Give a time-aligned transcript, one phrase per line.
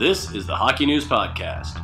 [0.00, 1.76] This is the Hockey News Podcast.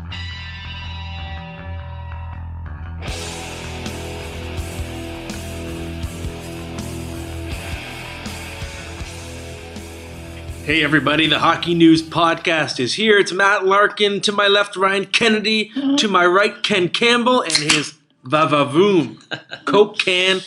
[10.65, 13.19] Hey everybody, the Hockey News Podcast is here.
[13.19, 14.23] It's Matt Larkin.
[14.23, 15.71] To my left, Ryan Kennedy.
[15.99, 19.23] To my right, Ken Campbell and his Vavavoom
[19.67, 20.41] Coke can.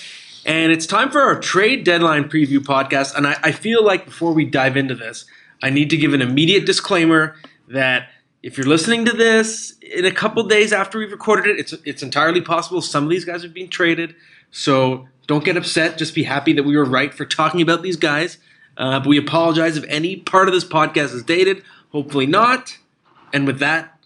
[0.44, 3.16] And it's time for our trade deadline preview podcast.
[3.16, 5.26] And I, I feel like before we dive into this,
[5.62, 7.36] I need to give an immediate disclaimer
[7.70, 8.10] that
[8.42, 12.04] if you're listening to this in a couple days after we've recorded it, it's it's
[12.04, 14.16] entirely possible some of these guys are being traded.
[14.52, 15.98] So don't get upset.
[15.98, 18.38] Just be happy that we were right for talking about these guys.
[18.78, 21.64] Uh, but we apologize if any part of this podcast is dated.
[21.92, 22.78] Hopefully not.
[23.34, 24.00] And with that,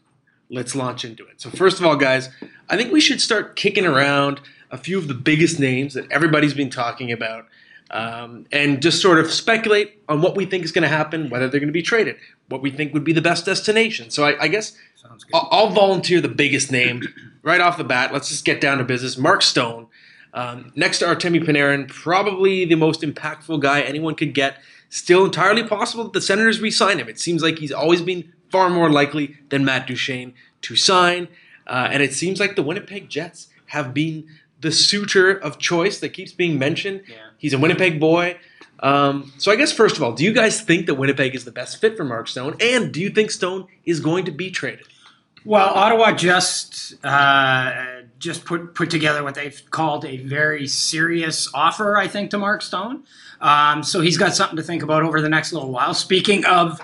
[0.49, 1.39] let's launch into it.
[1.39, 2.29] So first of all, guys,
[2.69, 6.55] I think we should start kicking around a few of the biggest names that everybody's
[6.55, 7.45] been talking about.
[7.93, 11.47] Um, and just sort of speculate on what we think is going to happen, whether
[11.47, 12.15] they're going to be traded,
[12.49, 14.09] what we think would be the best destination.
[14.09, 14.75] So I, I guess
[15.31, 17.03] I'll, I'll, volunteer the biggest name
[17.43, 18.11] right off the bat.
[18.11, 19.15] Let's just get down to business.
[19.15, 19.87] Mark Stone,
[20.33, 24.57] um, next to Artemi Panarin, probably the most impactful guy anyone could get.
[24.89, 27.07] Still entirely possible that the Senators re-sign him.
[27.07, 31.27] It seems like he's always been far more likely than Matt Duchene to sign,
[31.67, 34.27] uh, and it seems like the Winnipeg Jets have been
[34.63, 37.03] the suitor of choice that keeps being mentioned.
[37.07, 37.17] Yeah.
[37.37, 38.39] He's a Winnipeg boy.
[38.79, 41.51] Um, so I guess first of all, do you guys think that Winnipeg is the
[41.51, 44.87] best fit for Mark Stone, and do you think Stone is going to be traded?
[45.45, 51.97] Well, Ottawa just uh, just put put together what they've called a very serious offer,
[51.97, 53.03] I think, to Mark Stone.
[53.41, 55.93] Um, so he's got something to think about over the next little while.
[55.93, 56.79] Speaking of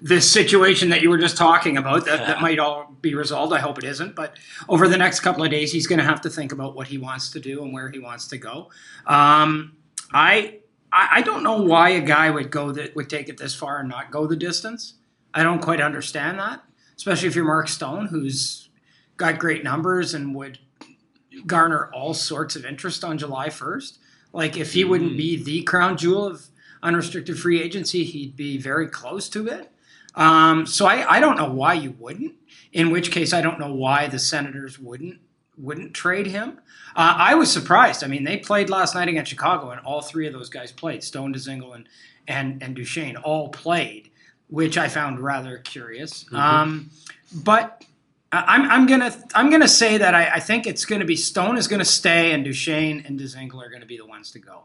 [0.00, 3.52] this situation that you were just talking about, that, that might all be resolved.
[3.52, 4.16] I hope it isn't.
[4.16, 4.36] But
[4.68, 6.98] over the next couple of days, he's going to have to think about what he
[6.98, 8.70] wants to do and where he wants to go.
[9.06, 9.76] Um,
[10.12, 10.58] I
[10.96, 13.88] I don't know why a guy would go that would take it this far and
[13.88, 14.94] not go the distance.
[15.32, 16.62] I don't quite understand that,
[16.96, 18.68] especially if you're Mark Stone, who's
[19.16, 20.60] got great numbers and would
[21.46, 23.98] garner all sorts of interest on July 1st.
[24.32, 26.46] Like if he wouldn't be the crown jewel of
[26.80, 29.72] unrestricted free agency, he'd be very close to it.
[30.14, 32.34] Um, so I, I don't know why you wouldn't.
[32.74, 35.20] In which case, I don't know why the Senators wouldn't
[35.56, 36.58] wouldn't trade him.
[36.96, 38.04] Uh, I was surprised.
[38.04, 41.02] I mean, they played last night against Chicago, and all three of those guys played.
[41.02, 41.88] Stone, Dzingel, and
[42.28, 44.10] and and Duchene all played,
[44.48, 46.24] which I found rather curious.
[46.24, 46.36] Mm-hmm.
[46.36, 46.90] Um,
[47.32, 47.84] but
[48.32, 51.68] I'm, I'm gonna I'm gonna say that I, I think it's gonna be Stone is
[51.68, 54.64] gonna stay and Duchene and Dzingel are gonna be the ones to go.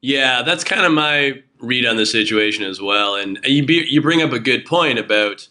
[0.00, 3.14] Yeah, that's kind of my read on the situation as well.
[3.14, 5.48] And you be, you bring up a good point about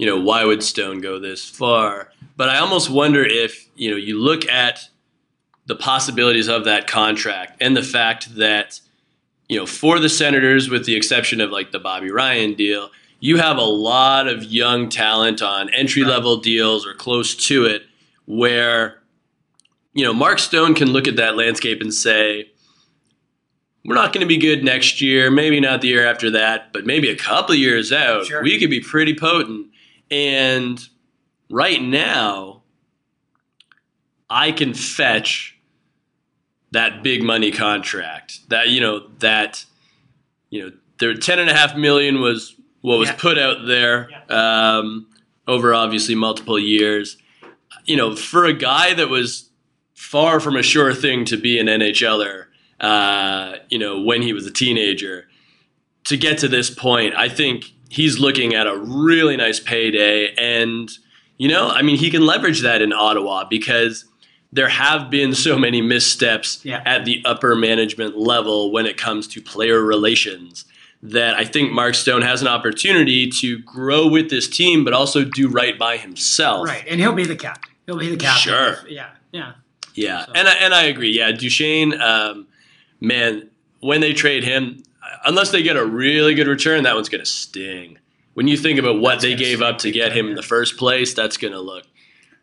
[0.00, 2.12] you know why would Stone go this far?
[2.36, 4.88] But I almost wonder if you know you look at
[5.66, 8.80] the possibilities of that contract and the fact that
[9.48, 12.90] you know for the Senators, with the exception of like the Bobby Ryan deal
[13.20, 16.42] you have a lot of young talent on entry level right.
[16.42, 17.82] deals or close to it
[18.26, 18.98] where
[19.92, 22.50] you know Mark Stone can look at that landscape and say
[23.84, 26.84] we're not going to be good next year, maybe not the year after that, but
[26.84, 28.42] maybe a couple years out, sure.
[28.42, 29.68] we could be pretty potent.
[30.10, 30.80] And
[31.50, 32.62] right now,
[34.28, 35.58] I can fetch
[36.72, 38.48] that big money contract.
[38.48, 39.64] That you know that
[40.50, 43.16] you know, their ten and a half million was what was yeah.
[43.16, 44.78] put out there yeah.
[44.78, 45.08] um,
[45.46, 47.16] over obviously multiple years.
[47.84, 49.50] You know, for a guy that was
[49.94, 52.46] far from a sure thing to be an NHLer,
[52.80, 55.28] uh, you know, when he was a teenager,
[56.04, 60.32] to get to this point, I think he's looking at a really nice payday.
[60.36, 60.90] And,
[61.36, 64.06] you know, I mean, he can leverage that in Ottawa because
[64.52, 66.82] there have been so many missteps yeah.
[66.86, 70.64] at the upper management level when it comes to player relations
[71.02, 75.24] that I think Mark Stone has an opportunity to grow with this team, but also
[75.24, 76.66] do right by himself.
[76.66, 77.72] Right, and he'll be the captain.
[77.86, 78.52] He'll be the captain.
[78.52, 78.88] Sure.
[78.88, 79.10] Yeah.
[79.32, 79.52] Yeah.
[79.94, 80.32] Yeah, so.
[80.34, 81.10] and I, and I agree.
[81.10, 82.46] Yeah, Duchene, um,
[83.00, 83.50] man,
[83.80, 84.82] when they trade him,
[85.24, 87.98] unless they get a really good return, that one's going to sting.
[88.34, 90.76] When you think about what that's they gave up to get him in the first
[90.76, 91.84] place, that's going to look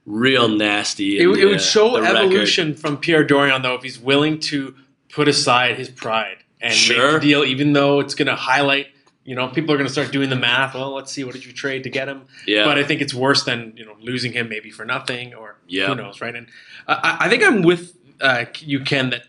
[0.06, 1.18] real nasty.
[1.18, 2.82] It, it would show evolution record.
[2.82, 4.76] from Pierre Dorion, though, if he's willing to
[5.10, 7.14] put aside his pride and sure.
[7.14, 8.88] make the deal, even though it's going to highlight
[9.24, 10.74] You know, people are going to start doing the math.
[10.74, 12.24] Well, let's see, what did you trade to get him?
[12.46, 12.64] Yeah.
[12.64, 15.88] But I think it's worse than you know losing him maybe for nothing or Yeah.
[15.88, 16.34] who knows, right?
[16.36, 16.48] And
[16.88, 19.10] I, I think I'm with uh, you, Ken.
[19.10, 19.24] That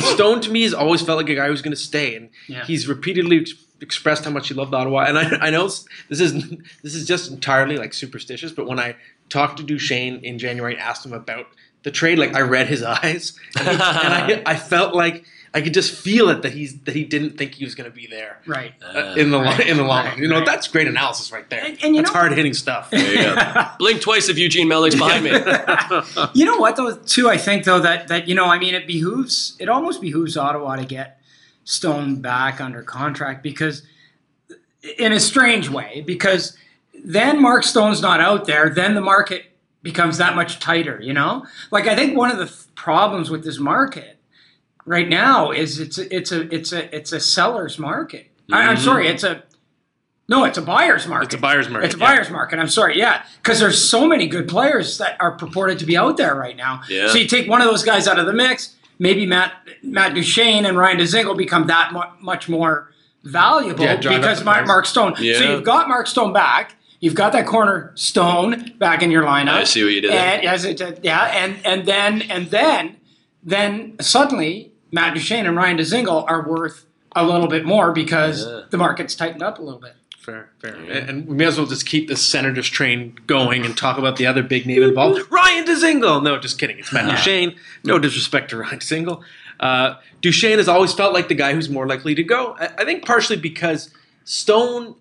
[0.00, 2.64] Stone to me has always felt like a guy who's going to stay, and Yeah.
[2.64, 5.04] he's repeatedly ex- expressed how much he loved Ottawa.
[5.06, 6.32] And I, I know this is
[6.82, 8.96] this is just entirely like superstitious, but when I
[9.28, 11.46] talked to Duchene in January and asked him about
[11.82, 15.60] the trade, like I read his eyes, and, he- and I, I felt like I
[15.60, 18.06] could just feel it that he's that he didn't think he was going to be
[18.06, 18.72] there Right.
[18.82, 20.22] uh, in the Right, in the long right, run.
[20.22, 20.46] You know, right.
[20.46, 21.62] that's great analysis right there.
[21.62, 22.88] And- and you that's hard hitting stuff.
[22.90, 23.70] There.
[23.78, 25.30] Blink twice if Eugene Melnyk's behind me.
[26.40, 28.86] You know what though too I think though that that you know I mean it
[28.86, 31.18] behooves it almost behooves Ottawa to get
[31.64, 33.82] Stone back under contract because
[34.98, 36.56] in a strange way because
[37.04, 39.44] then Mark Stone's not out there then the market
[39.82, 43.44] becomes that much tighter you know like I think one of the th- problems with
[43.44, 44.16] this market
[44.84, 48.76] right now is it's a, it's a it's a it's a seller's market I, I'm
[48.76, 48.80] Mhm.
[48.84, 49.42] sorry it's a
[50.28, 51.86] no it's a buyer's market It's a buyer's market.
[51.86, 52.06] it's a yeah.
[52.06, 52.58] buyer's market.
[52.58, 56.16] I'm sorry, yeah, because there's so many good players that are purported to be out
[56.16, 56.82] there right now.
[56.88, 57.08] Yeah.
[57.08, 59.52] So you take one of those guys out of the mix, maybe Matt
[59.82, 62.92] Matt Duchene and Ryan Dzingel become that mu- much more
[63.24, 64.66] valuable Yeah, because Mark.
[64.66, 65.14] Mark Stone.
[65.18, 65.38] Yeah.
[65.38, 66.76] So you've got Mark Stone back.
[67.00, 69.54] You've got that corner Stone back in your lineup.
[69.54, 70.34] I see what you did there.
[70.34, 72.96] And yes, it, yeah, and and then and then
[73.42, 76.84] then suddenly Matt Duchene and Ryan Dzingel are worth
[77.16, 78.62] a little bit more because Yeah.
[78.70, 79.94] the market's tightened up a little bit.
[80.18, 80.76] Fair, fair.
[80.80, 80.92] Yeah.
[80.98, 84.16] And, and we may as well just keep the Senators train going and talk about
[84.16, 86.22] the other big name involved, Ryan Dzingel.
[86.22, 86.78] No, just kidding.
[86.78, 87.16] It's Matt Yeah.
[87.16, 87.56] Duchene.
[87.84, 89.20] No disrespect to Ryan Dzingel.
[89.58, 92.54] Uh, Duchene has always felt like the guy who's more likely to go.
[92.58, 93.90] I, I think partially because
[94.24, 94.94] Stone,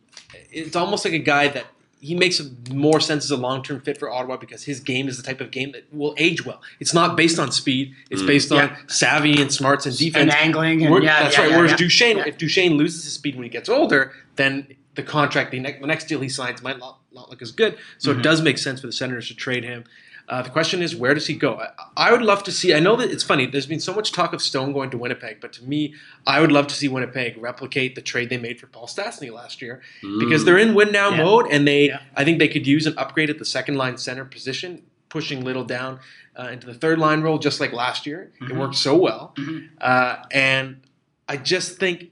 [0.51, 1.65] it's almost like a guy that
[2.01, 5.23] he makes more sense as a long-term fit for Ottawa because his game is the
[5.23, 6.59] type of game that will age well.
[6.79, 7.93] It's not based on speed.
[8.09, 8.27] It's Mm.
[8.27, 10.33] based on savvy and smarts and defense.
[10.33, 11.51] And angling and yeah, that's yeah, right.
[11.51, 11.77] yeah, Whereas yeah.
[11.77, 12.25] Duchene, Yeah.
[12.27, 15.87] if Duchene loses his speed when he gets older, then the contract, the next, the
[15.87, 17.77] next deal he signs might not, not look as good.
[17.99, 18.19] So Mm-hmm.
[18.19, 19.83] it does make sense for the Senators to trade him.
[20.31, 21.55] Uh, the question is, where does he go?
[21.59, 21.67] I,
[22.07, 22.73] I would love to see.
[22.73, 23.45] I know that it's funny.
[23.47, 25.93] There's been so much talk of Stone going to Winnipeg, but to me,
[26.25, 29.61] I would love to see Winnipeg replicate the trade they made for Paul Stastny last
[29.61, 29.81] year
[30.19, 31.17] because they're in win now Mm.
[31.17, 31.23] Yeah.
[31.23, 31.87] mode, and they.
[31.87, 31.99] Yeah.
[32.15, 35.65] I think they could use an upgrade at the second line center position, pushing Little
[35.65, 35.99] down
[36.39, 38.31] uh, into the third line role, just like last year.
[38.39, 38.57] It Mhm.
[38.57, 39.67] worked so well, Mhm.
[39.81, 40.77] uh, and
[41.27, 42.11] I just think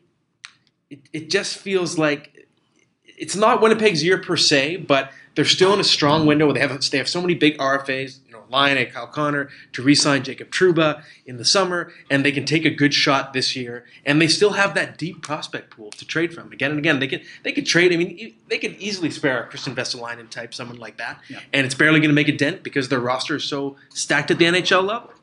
[0.89, 2.47] it, it just feels like
[3.05, 6.45] it's not Winnipeg's year per se, but they're still in a strong window.
[6.45, 9.81] where They have they have so many big RFAs, you know, Lion Kyle Connor to
[9.83, 13.85] re-sign Jacob Trouba in the summer, and they can take a good shot this year.
[14.05, 16.99] And they still have that deep prospect pool to trade from again and again.
[16.99, 17.93] They can they could trade.
[17.93, 21.39] I mean, e- they could easily spare a Kristian Vesalainen type, someone like that, Yeah.
[21.53, 24.39] and it's barely going to make a dent because their roster is so stacked at
[24.39, 25.13] the NHL level.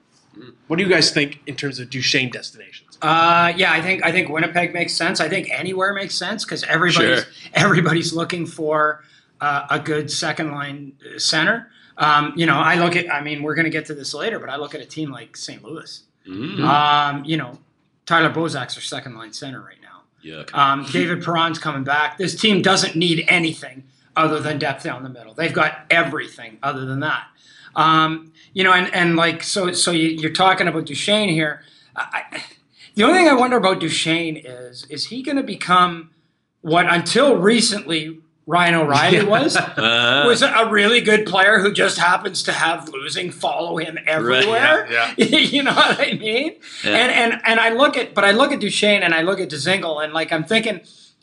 [0.67, 2.99] What do you guys think in terms of Duchene destinations?
[3.00, 5.19] Uh, yeah, I think I think Winnipeg makes sense.
[5.19, 7.32] I think anywhere makes sense because everybody's Sure.
[7.55, 9.02] everybody's looking for
[9.41, 11.71] uh, a good second line uh, center.
[11.99, 13.11] Um, you know, I look at.
[13.12, 15.11] I mean, we're going to get to this later, but I look at a team
[15.11, 15.62] like St.
[15.65, 16.03] Louis.
[16.29, 16.61] Mm.
[16.61, 17.59] Um, you know,
[18.05, 20.03] Tyler Bozak's our second line center right now.
[20.25, 20.53] Yuck.
[20.55, 22.19] Um, David Perron's coming back.
[22.19, 23.85] This team doesn't need anything
[24.17, 25.35] other than depth down the middle.
[25.35, 27.27] They've got everything other than that.
[27.77, 31.62] Um, you know, and, and like so so you, you're talking about Duchene here.
[31.94, 32.43] I-
[32.94, 36.11] the only thing I wonder about Duchene is is he going to become
[36.62, 39.22] what until recently Ryan O'Reilly Yeah.
[39.25, 43.99] was Uh, was a really good player who just happens to have losing follow him
[44.06, 44.87] everywhere.
[44.90, 46.54] yeah, you know what I mean?
[46.85, 46.90] Yeah.
[46.97, 49.49] And and and I look at but I look at Duchene and I look at
[49.50, 50.80] Dzingel and like I'm thinking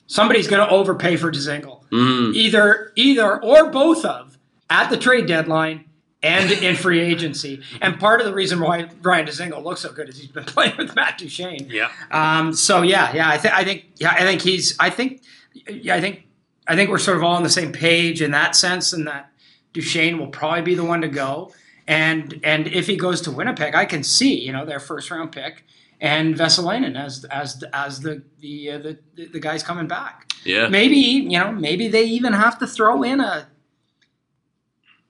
[0.08, 1.84] somebody's going to overpay for Dzingel.
[1.90, 2.36] mm.
[2.36, 4.38] Either either or both of
[4.70, 5.86] at the trade deadline
[6.22, 7.62] and in free agency.
[7.82, 10.76] And part of the reason why Brian Dzingel looks so good is he's been playing
[10.78, 11.68] with Matt Duchene.
[11.70, 11.90] Yeah.
[12.12, 15.22] Um, so yeah, yeah, I think I think yeah, I think he's I think
[15.70, 16.26] yeah, I think
[16.68, 19.32] I think we're sort of all on the same page in that sense, and that
[19.74, 21.52] Duchene will probably be the one to go.
[21.88, 25.32] And and if he goes to Winnipeg, I can see you know their first round
[25.32, 25.66] pick
[26.04, 30.32] and Vesalainen as as as the the uh, the, the guys coming back.
[30.44, 30.68] Yeah.
[30.68, 33.48] Maybe you know maybe they even have to throw in a.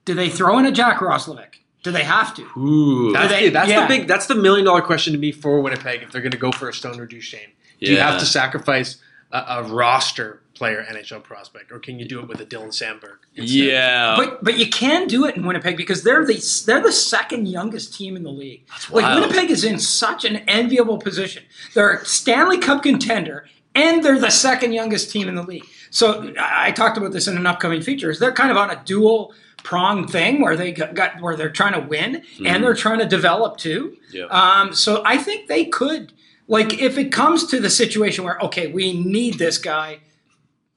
[0.04, 1.56] Do they throw in a Jack Roslovic?
[1.82, 2.42] Do they have to?
[2.58, 3.12] Ooh.
[3.12, 3.82] That's, they- the, that's yeah.
[3.82, 4.06] the big.
[4.06, 6.68] That's the million dollar question to me for Winnipeg if they're going to go for
[6.68, 7.52] a Stone or Duchene.
[7.80, 8.96] Do you have to sacrifice
[9.32, 13.18] a, a roster player NHL prospect, or can you do it with a Dylan Samberg?
[13.34, 13.56] instead?
[13.56, 14.14] Yeah.
[14.16, 17.94] But but you can do it in Winnipeg because they're the they're the second youngest
[17.94, 18.62] team in the league.
[18.90, 19.20] like wild.
[19.20, 21.44] Winnipeg is in such an enviable position.
[21.74, 25.66] They're a Stanley Cup contender and they're the second youngest team in the league.
[25.90, 28.18] So I I talked about this in an upcoming features.
[28.18, 29.34] They're kind of on a dual
[29.64, 33.06] prong thing where they got, got where they're trying to win and they're trying to
[33.06, 33.96] develop too.
[34.12, 34.24] Yeah.
[34.26, 36.12] Um, so I think they could
[36.46, 40.00] like if it comes to the situation where okay we need this guy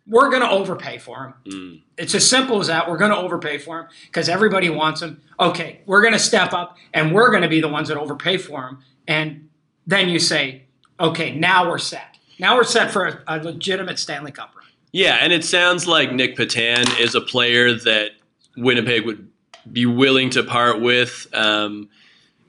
[0.08, 1.34] we're going to overpay for him.
[1.54, 1.82] Mm.
[1.98, 2.90] It's as simple as that.
[2.90, 5.22] We're going to overpay for him because everybody wants him.
[5.40, 8.38] Okay, we're going to step up and we're going to be the ones that overpay
[8.38, 8.80] for him.
[9.08, 9.50] And
[9.86, 10.64] then you say,
[11.00, 12.18] okay, now we're set.
[12.40, 14.66] Now we're set for a, a legitimate Stanley Cup run.
[14.92, 18.12] Yeah, and it sounds like Nic Petan is a player that
[18.56, 19.28] Winnipeg would
[19.72, 21.28] be willing to part with.
[21.34, 21.90] Um,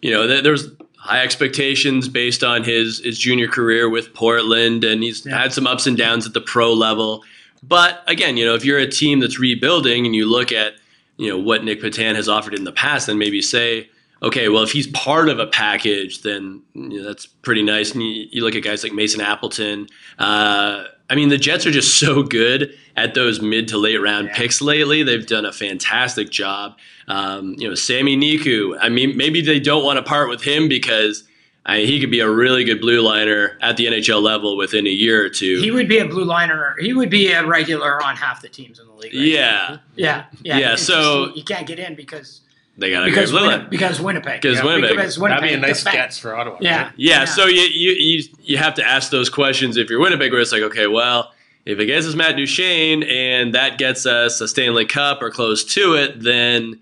[0.00, 5.02] you know, there- there's high expectations based on his his junior career with Portland, and
[5.02, 5.38] he's Yeah.
[5.42, 7.24] had some ups and downs at the pro level.
[7.62, 10.74] But again, you know, if you're a team that's rebuilding and you look at
[11.16, 13.88] you know what Nic Petan has offered in the past, then maybe say,
[14.22, 17.92] okay, well, if he's part of a package, then you know, that's pretty nice.
[17.92, 19.88] And you, you look at guys like Mason Appleton.
[20.18, 24.28] Uh, I mean, the Jets are just so good at those mid to late round
[24.28, 24.36] Yeah.
[24.36, 25.02] picks lately.
[25.02, 26.76] They've done a fantastic job.
[27.08, 28.76] Um, you know, Sami Niku.
[28.80, 31.24] I mean, maybe they don't want to part with him because
[31.68, 34.90] I, he could be a really good blue liner at the NHL level within a
[34.90, 35.60] year or two.
[35.60, 36.74] He would be a blue liner.
[36.80, 39.12] He would be a regular on half the teams in the league.
[39.14, 39.22] right?
[39.22, 40.24] yeah, Yeah.
[40.42, 40.58] Yeah.
[40.58, 42.40] Yeah, It's so- just- you can't get in because
[42.78, 44.40] they got a because, blue Winni- because Winnipeg.
[44.40, 44.96] Because Winnipeg.
[44.96, 45.42] Because Winnipeg.
[45.42, 46.56] That'd be a nice defend- sketch for Ottawa.
[46.60, 46.84] Yeah.
[46.84, 46.92] right?
[46.96, 50.40] Yeah, so you, you you you have to ask those questions if you're Winnipeg, where
[50.40, 51.34] it's like, okay, well,
[51.66, 55.64] if it gets us Matt Duchene and that gets us a Stanley Cup or close
[55.74, 56.78] to it, then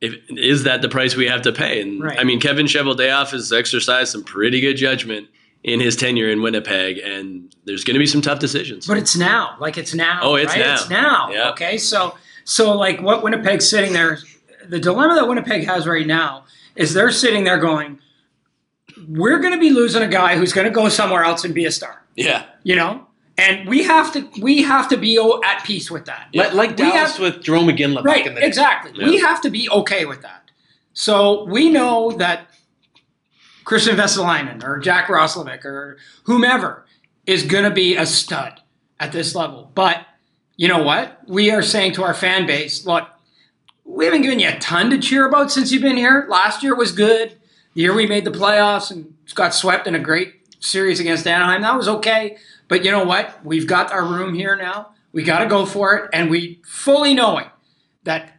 [0.00, 1.80] if, is that the price we have to pay?
[1.80, 2.18] And Right.
[2.18, 5.28] I mean, Kevin Cheveldayoff has exercised some pretty good judgment
[5.62, 8.86] in his tenure in Winnipeg, and there's going to be some tough decisions.
[8.86, 9.56] But it's now.
[9.60, 10.20] Like it's now.
[10.22, 10.60] Oh, it's right?
[10.60, 10.74] now.
[10.74, 11.30] It's now.
[11.30, 11.50] Yeah.
[11.50, 11.78] Okay.
[11.78, 14.18] So so like what Winnipeg's sitting there
[14.68, 16.44] the dilemma that Winnipeg has right now
[16.76, 17.98] is they're sitting there going,
[19.08, 22.04] We're gonna be losing a guy who's gonna go somewhere else and be a star.
[22.16, 23.06] yeah, You know?
[23.36, 26.28] And we have to we have to be at peace with that.
[26.34, 28.46] Like, like Dallas have- with Jarome Iginla back Right, in the day.
[28.46, 28.92] exactly.
[28.94, 29.06] Yeah.
[29.08, 30.50] We have to be okay with that.
[30.92, 32.46] So we know that
[33.64, 36.84] Kristian Vesalainen or Jack Roslovic or whomever
[37.26, 38.60] is going to be a stud
[39.00, 39.70] at this level.
[39.74, 40.06] But
[40.56, 41.20] you know what?
[41.26, 43.08] We are saying to our fan base, look,
[43.84, 46.26] we haven't given you a ton to cheer about since you've been here.
[46.28, 47.32] Last year was good.
[47.74, 51.62] The year we made the playoffs and got swept in a great series against Anaheim,
[51.62, 52.38] that was okay.
[52.68, 53.44] But you know what?
[53.44, 54.90] We've got our room here now.
[55.12, 56.10] We got to go for it.
[56.12, 57.46] And we fully knowing
[58.04, 58.32] that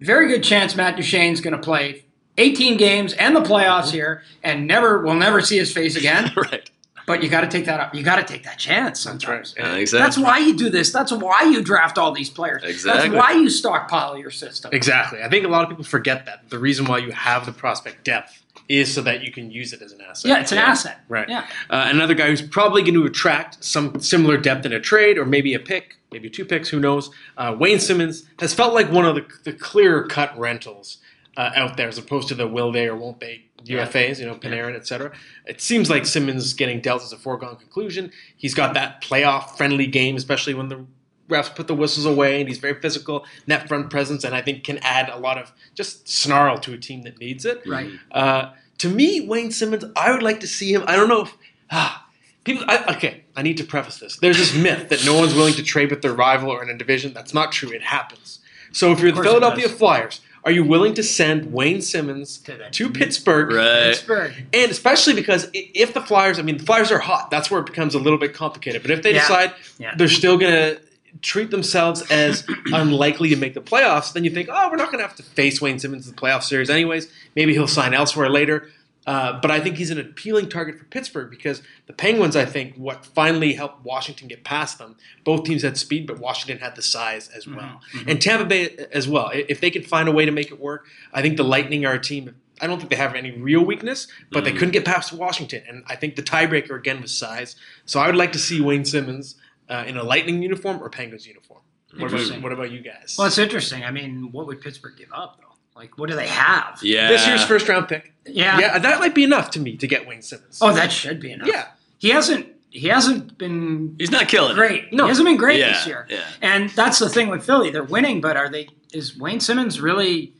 [0.00, 2.06] very good chance Matt Duchene's going to play
[2.38, 3.96] 18 games and the playoffs mm-hmm.
[3.96, 6.32] here and never we'll never see his face again.
[6.36, 6.70] right.
[7.06, 7.94] But you got to take that up.
[7.94, 9.54] You got to take that chance sometimes.
[9.58, 9.66] right.
[9.66, 9.98] I think so.
[9.98, 10.92] That's why you do this.
[10.92, 12.62] That's why you draft all these players.
[12.62, 13.10] Exactly.
[13.10, 14.70] That's why you stockpile your system.
[14.72, 15.20] Exactly.
[15.20, 16.48] I think a lot of people forget that.
[16.50, 18.39] The reason why you have the prospect depth
[18.70, 20.28] is so that you can use it as an asset.
[20.28, 21.00] Yeah, it's an asset.
[21.08, 21.28] Right.
[21.28, 21.46] Yeah.
[21.68, 25.26] Uh, another guy who's probably going to attract some similar depth in a trade or
[25.26, 27.10] maybe a pick, maybe two picks, who knows.
[27.36, 30.98] Uh, Wayne Simmonds has felt like one of the, the clearer cut rentals
[31.36, 34.36] uh, out there as opposed to the will they or won't they UFAs, you know,
[34.36, 35.12] Panarin, et cetera.
[35.46, 38.12] It seems like Simmonds getting dealt as a foregone conclusion.
[38.36, 40.86] He's got that playoff friendly game, especially when the
[41.30, 44.64] refs put the whistles away, and he's very physical, net front presence, and I think
[44.64, 47.62] can add a lot of just snarl to a team that needs it.
[47.66, 47.90] Right.
[48.10, 50.84] Uh, to me, Wayne Simmonds, I would like to see him.
[50.86, 51.36] I don't know if
[51.70, 52.06] ah,
[52.44, 52.64] people.
[52.68, 54.16] I, okay, I need to preface this.
[54.16, 56.76] There's this myth that no one's willing to trade with their rival or in a
[56.78, 57.12] division.
[57.12, 57.70] That's not true.
[57.70, 58.40] It happens.
[58.72, 59.68] So if you're the Philadelphia.
[59.68, 63.52] Flyers, are you willing to send Wayne Simmonds To to Pittsburgh?
[63.52, 63.82] Right.
[63.90, 64.32] Pittsburgh.
[64.52, 67.30] And especially because if the Flyers, I mean, the Flyers are hot.
[67.30, 68.82] That's where it becomes a little bit complicated.
[68.82, 69.20] But if they Yeah.
[69.20, 69.94] decide Yeah.
[69.96, 70.80] they're still going to
[71.22, 74.98] treat themselves as unlikely to make the playoffs, then you think, oh, we're not going
[74.98, 77.10] to have to face Wayne Simmonds in the playoff series anyways.
[77.36, 78.68] Maybe he'll sign elsewhere later.
[79.06, 82.76] Uh, but I think he's an appealing target for Pittsburgh because the Penguins, I think,
[82.76, 84.96] what finally helped Washington get past them.
[85.24, 87.56] Both teams had speed, but Washington had the size as mm-hmm.
[87.56, 88.08] well, mm-hmm.
[88.08, 89.30] and Tampa Bay as well.
[89.32, 91.94] If they could find a way to make it work, I think the Lightning are
[91.94, 92.36] a team.
[92.60, 94.58] I don't think they have any real weakness, but they mm-hmm.
[94.58, 97.56] couldn't get past Washington, and I think the tiebreaker again was size.
[97.86, 99.34] So I would like to see Wayne Simmonds
[99.70, 101.60] uh, in a Lightning uniform or Penguins uniform.
[101.96, 103.16] What about, what about you guys?
[103.18, 103.84] Well, it's interesting.
[103.84, 105.46] I mean, what would Pittsburgh give up though?
[105.74, 106.78] Like, what do they have?
[106.82, 107.08] Yeah.
[107.08, 108.12] this year's first round pick.
[108.26, 108.58] Yeah.
[108.58, 110.58] Yeah, that might be enough to me to get Wayne Simmonds.
[110.60, 111.48] Oh, that should be enough.
[111.48, 111.68] yeah.
[111.98, 112.46] He hasn't.
[112.72, 114.54] He hasn't been He's not killing it.
[114.54, 114.92] great.
[114.92, 115.04] No.
[115.04, 116.06] He hasn't been great Yeah, this year.
[116.08, 116.20] yeah.
[116.40, 117.70] And that's the thing with Philly.
[117.70, 118.68] They're winning, but are they?
[118.92, 120.34] Is Wayne Simmonds really?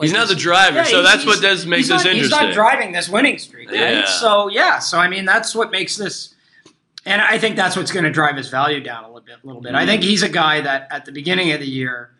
[0.00, 2.38] He's not the driver, Yeah, so that's what does makes he's this not, interesting.
[2.38, 3.78] He's not driving this winning streak, right?
[3.78, 4.06] Yeah.
[4.06, 6.31] So yeah, so I mean that's what makes this,
[7.04, 9.36] and I think that's what's going to drive his value down a little bit.
[9.44, 9.74] little bit.
[9.74, 12.10] I think he's a guy that at the beginning of the year,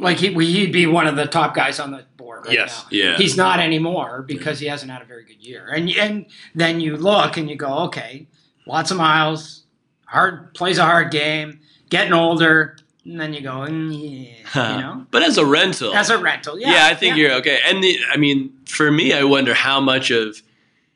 [0.00, 2.46] like he he'd be one of the top guys on the board.
[2.46, 2.82] Right Yes.
[2.82, 2.88] now.
[2.90, 3.16] Yeah.
[3.16, 6.96] He's not anymore because he hasn't had a very good year, and and then you
[6.96, 8.26] look and you go, okay,
[8.66, 9.64] lots of miles,
[10.06, 15.06] hard plays a hard game, getting older, and then you go, mm, yeah, you know,
[15.12, 17.60] But as a rental, as a rental, yeah, yeah, I think you're okay.
[17.64, 20.42] And the, I mean, for me, I wonder how much of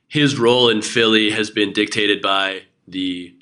[0.09, 3.35] his role in Philly has been dictated by the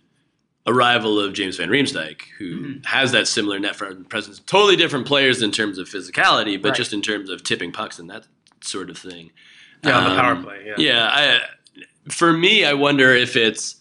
[0.67, 2.83] arrival of James Van Riemsdyk, who Mm-hmm.
[2.87, 4.41] has that similar net front presence.
[4.41, 6.77] Totally different players in terms of physicality, but Right.
[6.77, 8.27] just in terms of tipping pucks and that
[8.63, 9.31] sort of thing.
[9.85, 10.65] Yeah, on the Um, power play.
[10.67, 10.75] Yeah.
[10.79, 11.41] Yeah, I,
[12.11, 13.77] for me, I wonder if it's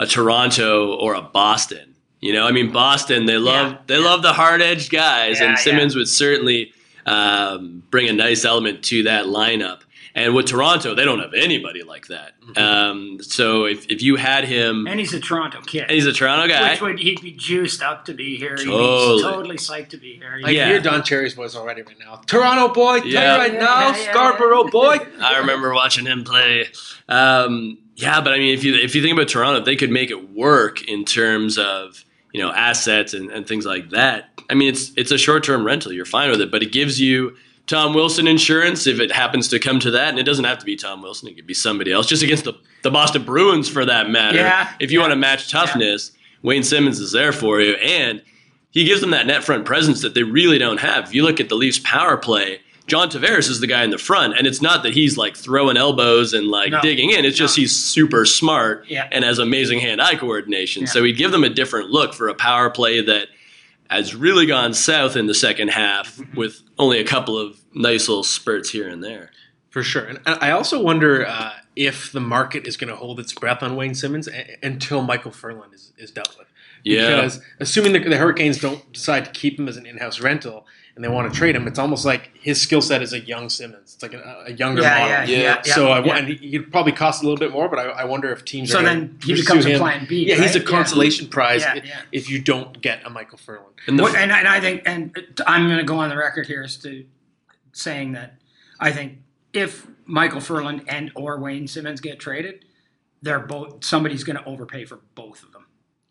[0.00, 1.94] a Toronto or a Boston.
[2.20, 4.04] You know, I mean, Boston they love Yeah, they yeah.
[4.04, 5.58] love the hard edged guys, and.
[5.58, 6.72] Simmonds would certainly
[7.04, 9.80] um, bring a nice element to that lineup.
[10.16, 12.40] And with Toronto, they don't have anybody like that.
[12.40, 12.58] Mm-hmm.
[12.62, 15.82] Um, so if, if you had him, And he's a Toronto kid.
[15.82, 18.54] and he's a Toronto guy, Which would he'd be juiced up to be here.
[18.56, 19.16] Totally.
[19.16, 20.40] be totally psyched to be here.
[20.44, 20.64] I Yeah.
[20.64, 22.20] can hear Don Cherry's voice already right now.
[22.26, 23.36] Toronto boy, tell you Yeah.
[23.38, 24.70] right Yeah, now, yeah, yeah, Scarborough yeah.
[24.70, 24.98] boy.
[25.20, 26.68] I remember watching him play.
[27.08, 29.90] Um, yeah, but I mean, if you if you think about Toronto, if they could
[29.90, 34.30] make it work in terms of you know assets and, and things like that.
[34.50, 35.92] I mean, it's it's a short term rental.
[35.92, 39.58] You're fine with it, but it gives you Tom Wilson insurance if it happens to
[39.58, 41.28] come to that, and it doesn't have to be Tom Wilson.
[41.28, 44.36] It could be somebody else, just against the the Boston Bruins for that matter.
[44.38, 45.04] Yeah, if you yeah.
[45.04, 48.20] want to match toughness, Wayne Simmonds is there for you, and
[48.70, 51.04] he gives them that net front presence that they really don't have.
[51.04, 53.96] If you look at the Leafs power play, John Tavares is the guy in the
[53.96, 56.82] front, and it's not that he's like throwing elbows and like No.
[56.82, 57.24] digging in.
[57.24, 59.08] It's just he's super smart Yeah.
[59.10, 60.82] and has amazing hand-eye coordination.
[60.82, 60.88] Yeah.
[60.88, 63.28] So he'd give them a different look for a power play that
[63.90, 68.24] has really gone south in the second half with only a couple of nice little
[68.24, 69.30] spurts here and there.
[69.70, 70.04] For sure.
[70.04, 73.76] And I also wonder uh, if the market is going to hold its breath on
[73.76, 76.46] Wayne Simmonds a- until Micheal Ferland is, is dealt with.
[76.84, 77.16] Yeah.
[77.16, 81.04] Because assuming the, the Hurricanes don't decide to keep him as an in-house rental and
[81.04, 83.94] they want to trade him, it's almost like his skill set is a young Simmonds.
[83.94, 85.08] It's like a, a younger Yeah, model.
[85.08, 85.38] yeah, Yeah.
[85.38, 85.74] yeah, yeah.
[85.74, 86.16] so I, yeah.
[86.18, 88.70] and he, he'd probably cost a little bit more, but I, I wonder if teams
[88.70, 89.78] So are gonna then he pursue becomes a him.
[89.80, 90.68] plan B, Yeah, he's a right?
[90.68, 92.00] consolation prize Yeah, if, yeah.
[92.12, 93.74] if you don't get a Micheal Ferland.
[93.88, 96.46] And the, What- and, and I think, and I'm going to go on the record
[96.46, 97.04] here as to
[97.72, 98.34] saying that
[98.78, 99.18] I think
[99.52, 102.64] if Micheal Ferland and or Wayne Simmonds get traded,
[103.22, 105.63] they're both somebody's going to overpay for both of them.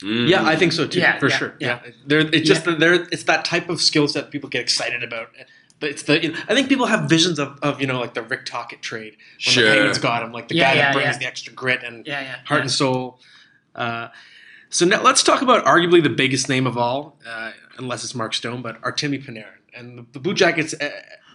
[0.04, 0.28] Mm.
[0.28, 1.00] Yeah, I think so too.
[1.00, 1.54] Yeah, for yeah, sure.
[1.60, 1.80] yeah.
[1.86, 5.02] Yeah, They're, it's just that they're it's that type of skill set people get excited
[5.04, 5.30] about.
[5.80, 8.14] But it's the you know, I think people have visions of, of you know like
[8.14, 9.64] the Rick Tocchet trade when Sure.
[9.64, 11.20] the Penguins got him, like the Yeah, guy yeah, that brings yeah.
[11.20, 12.36] the extra grit and Yeah, yeah.
[12.46, 13.20] heart and soul.
[13.76, 14.10] Uh,
[14.70, 18.34] so now let's talk about arguably the biggest name of all, uh, unless it's Mark
[18.34, 20.74] Stone, but Artemi Panarin and the, the Blue Jackets.
[20.74, 20.90] Uh,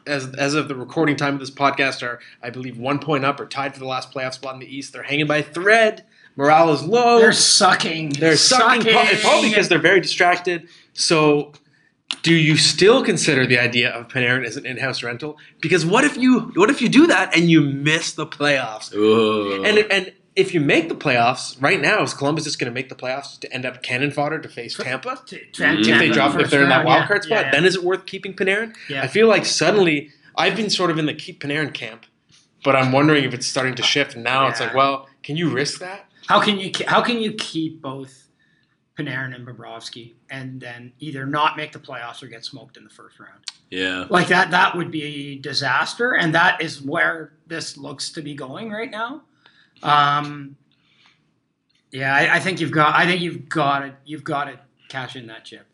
[0.06, 3.38] as, as of the recording time of this podcast, are I believe one point up
[3.40, 4.92] or tied for the last playoff spot in the East.
[4.94, 6.06] They're hanging by a thread.
[6.38, 7.18] Morale is low.
[7.18, 8.10] They're sucking.
[8.10, 8.86] They're sucking.
[8.86, 10.68] It's probably because they're very distracted.
[10.92, 11.52] So,
[12.22, 15.36] do you still consider the idea of Panarin as an in-house rental?
[15.60, 18.94] Because what if you what if you do that and you miss the playoffs?
[18.94, 19.64] Ooh.
[19.64, 22.88] And and if you make the playoffs right now, is Columbus just going to make
[22.88, 25.20] the playoffs to end up cannon fodder to face Tampa?
[25.32, 25.80] If Mm.
[25.80, 28.06] If they drop, if they're in that wild card spot, yeah, then is it worth
[28.06, 28.76] keeping Panarin?
[28.88, 29.02] Yeah.
[29.02, 32.06] I feel like suddenly I've been sort of in the keep Panarin camp,
[32.62, 34.14] but I'm wondering if it's starting to shift.
[34.14, 36.07] And now it's like, well, can you risk that?
[36.28, 38.28] How can you how can you keep both
[38.98, 42.90] Panarin and Bobrovsky and then either not make the playoffs or get smoked in the
[42.90, 43.44] first round?
[43.70, 44.06] yeah.
[44.10, 48.34] Like that that would be a disaster, and that is where this looks to be
[48.34, 49.22] going right now.
[49.82, 50.56] Um,
[51.90, 55.16] yeah, I, I think you've got I think you've got to you've got to cash
[55.16, 55.66] in that chip.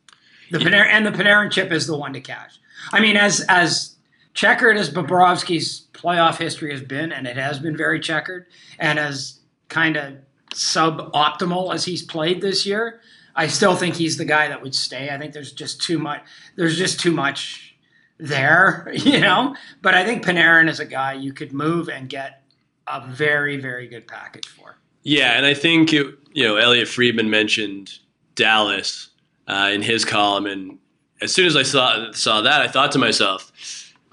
[0.53, 2.61] The Panarin and the Panarin chip is the one to cash.
[2.93, 3.97] I mean, as as
[4.35, 8.47] checkered as Bobrovsky's playoff history has been, and it has been very checkered,
[8.79, 10.15] and as kind of
[10.55, 13.01] suboptimal as he's played this year,
[13.37, 15.11] I still think he's the guy that would stay.
[15.11, 16.23] I think there's just too much.
[16.57, 17.77] There's just too much
[18.19, 19.57] there, you know.
[19.83, 22.43] But I think Panarin is a guy you could move and get
[22.87, 24.77] a very, very good package for.
[25.03, 27.99] Yeah, and I think it, you know Elliotte Friedman mentioned
[28.35, 29.11] Dallas
[29.49, 30.79] uh, in his column, and
[31.21, 33.53] as soon as I saw saw that, I thought to myself,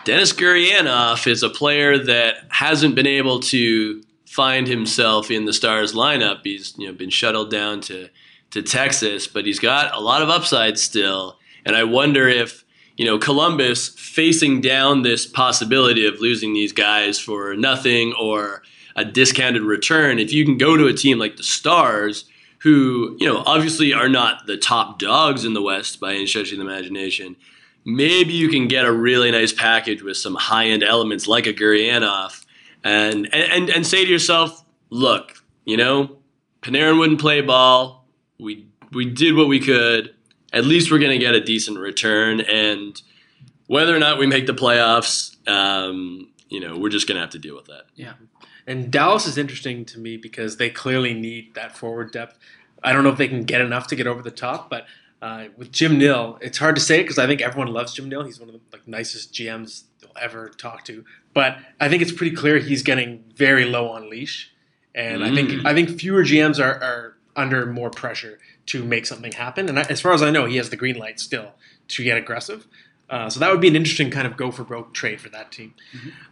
[0.04, 5.93] Dennis Gurianov is a player that hasn't been able to find himself in the Stars
[5.93, 6.39] lineup.
[6.45, 8.09] He's you know been shuttled down to
[8.51, 12.63] to Texas, but he's got a lot of upside still, and I wonder if
[12.95, 18.63] you know Columbus facing down this possibility of losing these guys for nothing or
[18.95, 22.25] a discounted return, if you can go to a team like the Stars,
[22.59, 26.51] who, you know, obviously are not the top dogs in the West by any stretch
[26.51, 27.35] of the imagination,
[27.85, 31.53] maybe you can get a really nice package with some high end elements like a
[31.53, 32.40] Gurianov
[32.83, 36.17] and, and, and say to yourself, look, you know,
[36.61, 38.07] Panarin wouldn't play ball.
[38.39, 40.13] We, we did what we could.
[40.53, 42.41] At least we're going to get a decent return.
[42.41, 43.01] And
[43.67, 47.29] whether or not we make the playoffs, um, you know, we're just going to have
[47.31, 47.83] to deal with that.
[47.95, 48.13] Yeah.
[48.67, 52.37] And Dallas is interesting to me because they clearly need that forward depth.
[52.83, 54.85] I don't know if they can get enough to get over the top, but
[55.21, 58.23] uh, with Jim Nill, it's hard to say because I think everyone loves Jim Nill.
[58.23, 61.05] He's one of the like nicest GMs you'll ever talk to.
[61.33, 64.51] But I think it's pretty clear he's getting very low on leash,
[64.93, 65.65] and I think Mm.
[65.65, 69.69] I think fewer GMs are, are under more pressure to make something happen.
[69.69, 71.53] And I, as far as I know, he has the green light still
[71.89, 72.67] to get aggressive.
[73.09, 75.51] Uh, so that would be an interesting kind of go for broke trade for that
[75.51, 75.73] team.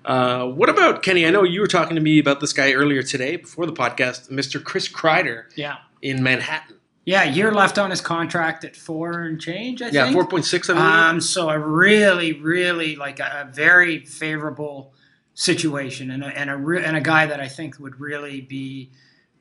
[0.06, 1.26] Uh, what about Kenny?
[1.26, 4.30] I know you were talking to me about this guy earlier today before the podcast,
[4.30, 4.64] Mr.
[4.64, 5.78] Chris Kreider Yeah.
[6.02, 6.78] in Manhattan.
[7.10, 10.14] Yeah, year left on his contract at four and change, I Yeah, think.
[10.14, 10.70] four point six.
[10.70, 10.88] I believe.
[10.88, 14.94] Um, so a really, really like a, a very favorable
[15.34, 18.92] situation, and a, and a re- and a guy that I think would really be,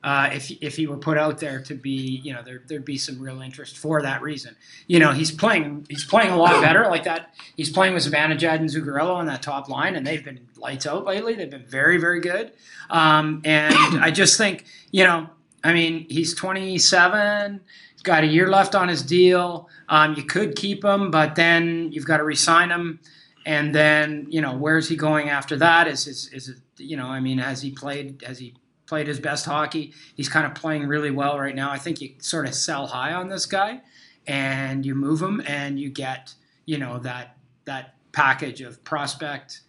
[0.03, 2.97] uh, if if he were put out there to be, you know, there there'd be
[2.97, 4.55] some real interest for that reason.
[4.87, 7.35] You know, he's playing he's playing a lot better like that.
[7.55, 11.05] He's playing with Zibanejad and Zuccarello on that top line, and they've been lights out
[11.05, 11.35] lately.
[11.35, 12.51] They've been very, very good.
[12.89, 15.29] Um, and I just think, you know,
[15.63, 17.61] I mean, he's 27.
[17.93, 19.69] He's got a year left on his deal.
[19.89, 22.99] Um, you could keep him, but then you've got to resign him.
[23.45, 25.87] And then, you know, where's he going after that?
[25.87, 29.19] Is his, is it, you know, I mean, has he played, has he played his
[29.19, 29.93] best hockey?
[30.15, 31.71] He's kind of playing really well right now.
[31.71, 33.81] I think you sort of sell high on this guy
[34.27, 36.33] and you move him and you get,
[36.65, 39.61] you know, that, that package of prospect,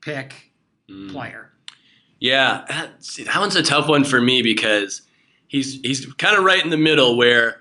[0.00, 0.52] pick,
[0.90, 1.10] Mm.
[1.12, 1.50] player.
[2.18, 5.02] Yeah, that, see, that one's a tough one for me because
[5.52, 7.60] he's he's kind of right in the middle where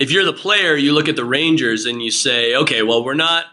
[0.00, 3.14] if you're the player, you look at the Rangers and you say, okay, well, we're
[3.14, 3.44] not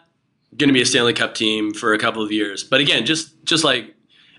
[0.57, 2.63] going to be a Stanley Cup team for a couple of years.
[2.63, 3.93] But again, just just like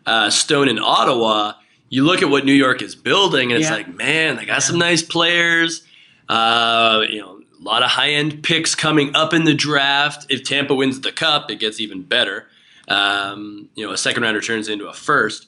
[0.07, 1.52] uh, Stone in Ottawa,
[1.90, 3.76] you look at what New York is building, and it's Yeah.
[3.76, 5.83] like, man, they got some nice players.
[6.28, 10.26] Uh, you know, a lot of high end picks coming up in the draft.
[10.31, 12.46] If Tampa wins the cup, it gets even better.
[12.88, 15.46] Um, you know, a second rounder turns into a first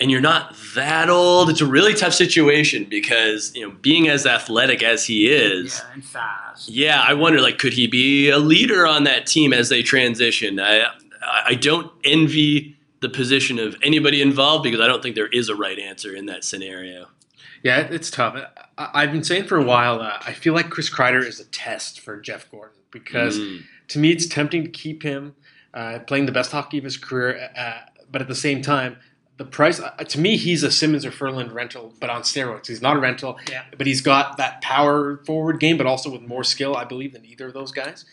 [0.00, 4.26] and you're not that old, it's a really tough situation because, you know, being as
[4.26, 6.68] athletic as he is, Yeah, and fast.
[6.68, 10.58] yeah, I wonder like could he be a leader on that team as they transition?
[10.60, 10.86] I
[11.46, 15.54] I don't envy the position of anybody involved because I don't think there is a
[15.54, 17.08] right answer in that scenario.
[17.62, 18.36] Yeah, it's tough.
[18.76, 20.00] I, I've been saying for a while.
[20.00, 23.62] Uh, I feel like Chris Kreider is a test for Jeff Gorton because Mm.
[23.88, 25.34] to me it's tempting to keep him
[25.72, 27.78] uh, playing the best hockey of his career, uh,
[28.10, 28.96] but at the same time,
[29.36, 32.66] the price uh, to me he's a Simmonds or Ferland rental, but on steroids.
[32.68, 33.64] He's not a rental, Yeah.
[33.76, 37.24] but he's got that power forward game, but also with more skill, I believe, than
[37.24, 38.04] either of those guys.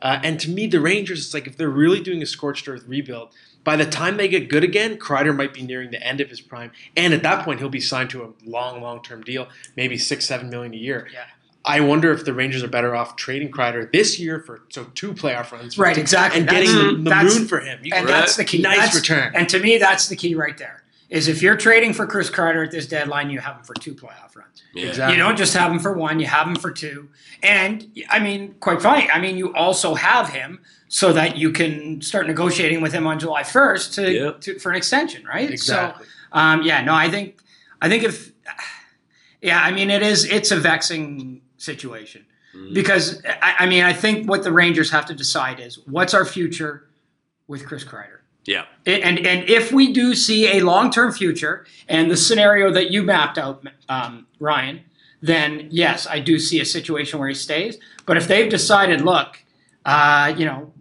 [0.00, 2.84] Uh, and to me, the Rangers, it's like if they're really doing a scorched earth
[2.86, 3.30] rebuild,
[3.64, 6.40] by the time they get good again, Kreider might be nearing the end of his
[6.40, 10.24] prime, and at that point, he'll be signed to a long, long-term deal, maybe six,
[10.26, 11.08] seven million a year.
[11.12, 11.24] Yeah.
[11.68, 15.12] I wonder if the Rangers are better off trading Kreider this year for so two
[15.12, 16.40] playoff runs, Right, two- exactly.
[16.40, 16.70] and getting
[17.04, 17.78] That's- the, the moon for him.
[17.84, 18.58] You and can- that's the key.
[18.62, 19.32] Nice That's- return.
[19.34, 20.82] And to me, that's the key right there.
[21.10, 23.94] Is if you're trading for Chris Kreider at this deadline, you have him for two
[23.94, 24.62] playoff runs.
[24.74, 24.88] Yeah.
[24.88, 25.16] Exactly.
[25.16, 27.08] You don't just have him for one; you have him for two.
[27.42, 29.08] And I mean, quite funny.
[29.10, 33.18] I mean, you also have him so that you can start negotiating with him on
[33.18, 34.40] July 1st to, Yep.
[34.42, 35.50] to for an extension, right?
[35.50, 36.04] Exactly.
[36.06, 37.38] So, um, yeah, no, I think,
[37.80, 38.32] I think if,
[39.42, 40.24] yeah, I mean, it is.
[40.26, 42.24] It's a vexing situation
[42.72, 46.24] because I, I mean, I think what the Rangers have to decide is what's our
[46.24, 46.88] future
[47.46, 48.20] with Chris Kreider.
[48.44, 48.64] Yeah.
[48.86, 53.02] And and if we do see a long term future and the scenario that you
[53.02, 54.80] mapped out, um, Ryan,
[55.20, 57.78] then yes, I do see a situation where he stays.
[58.06, 59.42] But if they've decided, look,
[59.84, 60.72] uh, you know,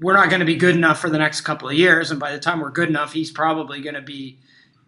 [0.00, 2.32] we're not going to be good enough for the next couple of years, and by
[2.32, 4.38] the time we're good enough, he's probably going to be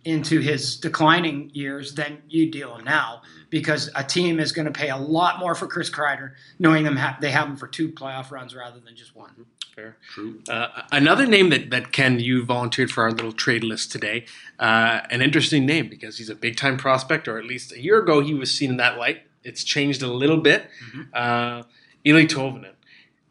[0.05, 4.88] into his declining years, than you deal now because a team is going to pay
[4.88, 8.31] a lot more for Chris Kreider, knowing them ha- they have him for two playoff
[8.31, 9.45] runs rather than just one.
[9.77, 9.99] Fair.
[10.09, 10.41] True.
[10.49, 14.25] Uh, another name that, that Ken, you volunteered for our little trade list today.
[14.59, 17.99] Uh, an interesting name because he's a big time prospect, or at least a year
[17.99, 19.23] ago he was seen in that light.
[19.45, 20.69] It's changed a little bit.
[21.12, 21.65] Uh,
[22.07, 22.73] Eeli Tolvanen,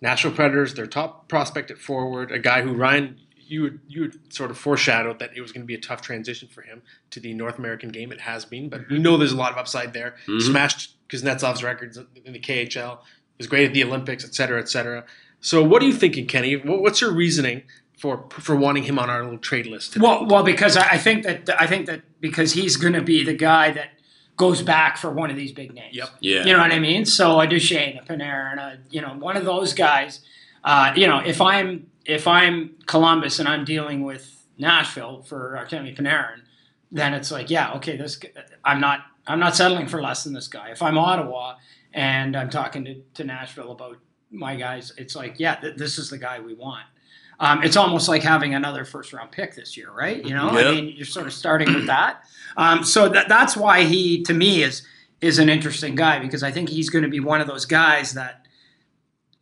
[0.02, 3.18] Nashville Predators, their top prospect at forward, a guy who Ryan,
[3.52, 6.02] you would you would sort of foreshadowed that it was going to be a tough
[6.02, 8.12] transition for him to the North American game.
[8.12, 10.16] It has been, but we know there's a lot of upside there.
[10.28, 10.42] Mhm.
[10.42, 13.04] Smashed Kuznetsov's records in the KHL.
[13.38, 15.04] Was great at the Olympics, et cetera, et cetera.
[15.42, 16.54] So, what are you thinking, Kenny?
[16.56, 17.64] What's your reasoning
[17.98, 19.94] for for wanting him on our little trade list?
[19.94, 20.04] Today?
[20.04, 23.24] Well, well, because I I think that I think that because he's going to be
[23.24, 23.90] the guy that
[24.38, 25.96] goes back for one of these big names.
[25.96, 26.10] Yep.
[26.20, 26.46] Yeah.
[26.46, 27.06] You know what I mean?
[27.06, 30.22] So a Duchene, a Panarin, a, you know, one of those guys.
[30.64, 35.98] Uh, you know, if I'm if I'm Columbus and I'm dealing with Nashville for Artemi
[35.98, 36.42] Panarin,
[36.92, 38.20] then it's like, yeah, okay, this
[38.64, 40.70] I'm not I'm not settling for less than this guy.
[40.70, 41.56] If I'm Ottawa
[41.94, 43.98] and I'm talking to, to Nashville about
[44.32, 46.86] my guys, it's like, yeah, th- this is the guy we want.
[47.40, 50.24] Um, it's almost like having another first round pick this year, right?
[50.24, 50.66] You know, Yep.
[50.66, 52.22] I mean, you're sort of starting with that.
[52.56, 54.84] Um, so that, that's why he, to me, is
[55.22, 58.14] is an interesting guy because I think he's going to be one of those guys
[58.14, 58.41] that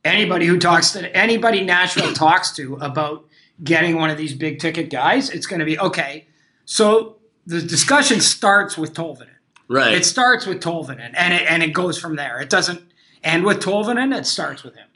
[0.03, 3.25] anybody who talks to anybody Nashville talks to about
[3.63, 6.25] getting one of these big ticket guys, it's going to be okay.
[6.65, 9.27] So the discussion starts with Tolvanen.
[9.67, 9.93] Right.
[9.93, 12.39] It starts with Tolvanen, and it and it goes from there.
[12.41, 12.81] It doesn't
[13.23, 14.17] end with Tolvanen.
[14.17, 14.87] It starts with him.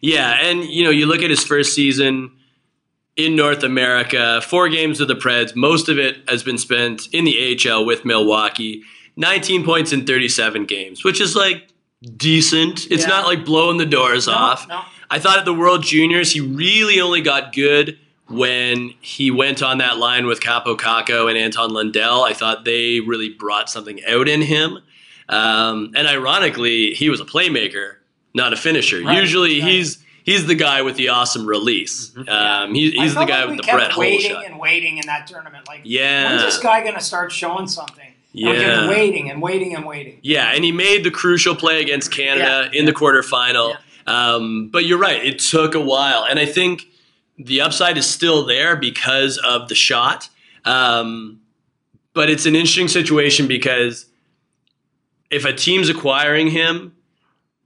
[0.00, 2.30] Yeah, and you know, you look at his first season
[3.16, 5.56] in North America, four games with the Preds.
[5.56, 8.82] Most of it has been spent in the AHL with Milwaukee.
[9.16, 11.68] 19 points in 37 games, which is like
[12.16, 12.86] decent.
[12.90, 13.08] It's Yeah.
[13.08, 14.68] not like blowing the doors off.
[14.68, 14.82] no.
[15.10, 19.78] I thought at the World Juniors, he really only got good when he went on
[19.78, 22.24] that line with Kaapo Kakko and Anton Lundell.
[22.24, 24.78] I thought they really brought something out in him.
[25.28, 27.96] Um, and ironically, he was a playmaker,
[28.34, 29.02] not a finisher.
[29.02, 29.70] Right, Usually, right.
[29.70, 32.12] he's he's the guy with the awesome release.
[32.28, 34.46] Um, he, he's the guy like with the Brett waiting shot.
[34.46, 35.68] and waiting in that tournament.
[35.68, 36.30] Like, Yeah.
[36.30, 38.03] when's this guy going to start showing something?
[38.36, 38.88] Yeah.
[38.88, 40.18] waiting and waiting and waiting.
[40.22, 43.76] Yeah, and he made the crucial play against Canada in the quarterfinal.
[44.06, 46.26] Um, but you're right, it took a while.
[46.28, 46.82] And I think
[47.38, 50.28] the upside is still there because of the shot.
[50.64, 51.40] Um,
[52.12, 54.06] but it's an interesting situation because
[55.30, 56.94] if a team's acquiring him,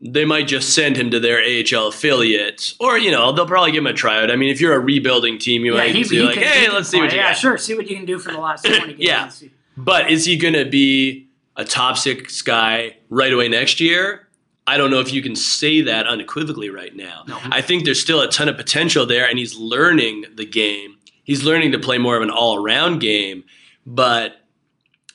[0.00, 3.80] they might just send him to their AHL affiliate, or you know they'll probably give
[3.82, 4.30] him a tryout.
[4.30, 6.70] I mean, if you're a rebuilding team, you might he- be he like, can- "Hey,
[6.70, 7.58] let's see what you Yeah, got." sure.
[7.58, 9.00] See what you can do for the last 20 games.
[9.00, 9.48] Yeah.
[9.78, 14.28] But is he going to be a top six guy right away next year?
[14.66, 17.24] I don't know if you can say that unequivocally right now.
[17.44, 20.96] I think there's still a ton of potential there, and he's learning the game.
[21.24, 23.44] He's learning to play more of an all around game,
[23.86, 24.42] but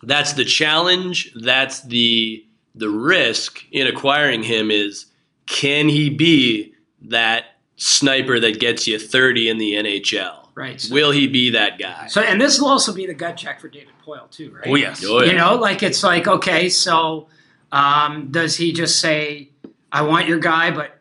[0.01, 1.31] that's the challenge.
[1.35, 2.45] That's the
[2.75, 5.05] the risk in acquiring him is
[5.45, 6.73] can he be
[7.03, 7.45] that
[7.75, 10.42] sniper that gets you 30 in the NHL?
[10.55, 10.79] Right.
[10.79, 12.07] So, Will he be that guy?
[12.07, 14.63] so, and this will also be the gut check for David Poile, too, right?
[14.67, 15.03] Oh, yes.
[15.05, 15.31] Oh, yeah.
[15.31, 17.27] You know, like it's like, okay, so
[17.71, 19.49] um, does he just say,
[19.91, 20.99] I want your guy, but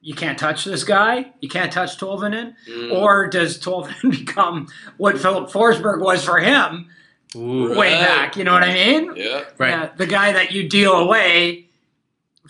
[0.00, 1.30] you can't touch this guy?
[1.40, 2.54] You can't touch Tolvanen?
[2.68, 2.92] Mm.
[2.92, 4.66] Or does Tolvanen become
[4.96, 6.88] what Filip Forsberg was for him
[7.36, 7.78] Ooh.
[7.78, 8.00] way Right.
[8.00, 8.36] back?
[8.36, 9.12] You know what I mean?
[9.14, 9.44] Yeah.
[9.58, 9.70] Right.
[9.70, 11.68] Yeah, the guy that you deal away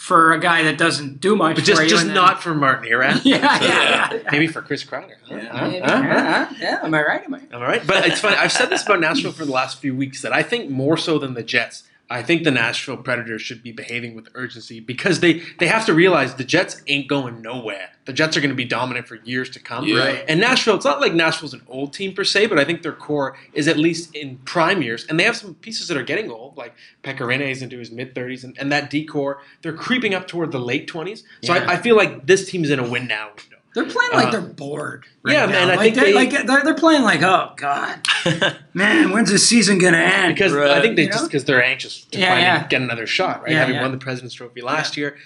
[0.02, 1.88] for a guy that doesn't do much But just for you.
[1.90, 3.24] just and then- not for Martin Erat.
[3.24, 4.18] Yeah, yeah, yeah.
[4.26, 5.12] Uh, Maybe for Chris Kreider.
[5.28, 5.38] Huh?
[5.52, 5.68] Huh?
[5.68, 5.78] Maybe.
[5.78, 5.88] Huh?
[6.02, 6.02] Huh?
[6.02, 7.22] Yeah, yeah, am I right?
[7.24, 7.40] Am I?
[7.54, 8.36] All right, but it's funny.
[8.36, 11.18] I've said this about Nashville for the last few weeks that I think more so
[11.20, 11.84] than the Jets.
[12.10, 15.94] I think the Nashville Predators should be behaving with urgency because they they have to
[15.94, 17.90] realize the Jets ain't going nowhere.
[18.04, 19.86] The Jets are going to be dominant for years to come.
[19.86, 19.98] Yeah.
[19.98, 20.24] Right.
[20.28, 22.92] And Nashville, it's not like Nashville's an old team per se, but I think their
[22.92, 26.30] core is at least in prime years, and they have some pieces that are getting
[26.30, 30.26] old, like Pekka Rinne's into his mid thirties, and, and that decor they're creeping up
[30.26, 31.24] toward the late twenties.
[31.42, 31.64] So Yeah.
[31.64, 33.61] I, I feel like this team's in a win now window.
[33.74, 35.06] They're playing like Uh, they're bored.
[35.26, 35.52] yeah, now.
[35.52, 38.06] man, I like think they're, they- like they're, they're playing like, oh god,
[38.74, 40.34] man, when's this season gonna end?
[40.34, 40.70] because Right.
[40.70, 42.66] I think they You just because they're anxious to Yeah, finally yeah.
[42.68, 43.52] get another shot, right?
[43.52, 43.82] Yeah, Having yeah.
[43.82, 45.16] won the President's Trophy last year.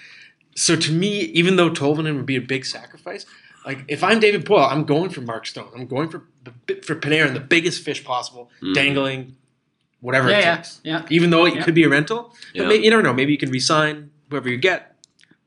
[0.55, 3.25] So to me, even though Tolvanen would be a big sacrifice,
[3.65, 5.69] like if I'm David Poile, I'm going for Mark Stone.
[5.75, 8.73] I'm going for the bi- for Panarin, the biggest fish possible, Mhm.
[8.73, 9.35] dangling,
[9.99, 10.79] whatever yeah, it takes.
[10.83, 11.05] yeah.
[11.09, 11.63] Even though it Yeah.
[11.63, 12.61] could be a rental, Yeah.
[12.63, 13.13] but maybe, you never know.
[13.13, 14.95] Maybe you can resign whoever you get.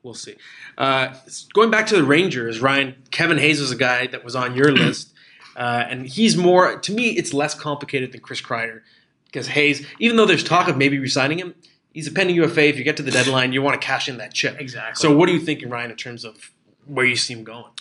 [0.03, 0.35] We'll see.
[0.77, 1.13] Uh,
[1.53, 4.71] going back to the Rangers, Ryan Kevin Hayes was a guy that was on your
[4.75, 5.13] list,
[5.55, 7.09] uh, and he's more to me.
[7.11, 8.81] It's less complicated than Chris Kreider
[9.25, 11.53] because Hayes, even though there's talk of maybe resigning him,
[11.93, 12.67] he's a pending UFA.
[12.67, 14.59] If you get to the deadline, you want to cash in that chip.
[14.59, 14.99] Exactly.
[14.99, 16.51] So, what are you thinking, Ryan, in terms of
[16.85, 17.71] where you see him going?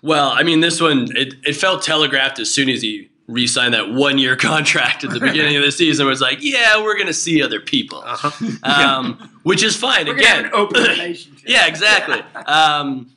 [0.00, 3.90] Well, I mean, this one it, it felt telegraphed as soon as he re-signed that
[3.90, 6.06] one-year contract at the beginning of the season.
[6.06, 8.30] Was like, yeah, we're gonna see other people, Uh-huh.
[8.64, 10.06] um, which is fine.
[10.06, 11.44] We're gonna have again, an open relationship.
[11.48, 12.20] yeah, exactly.
[12.46, 13.10] Um,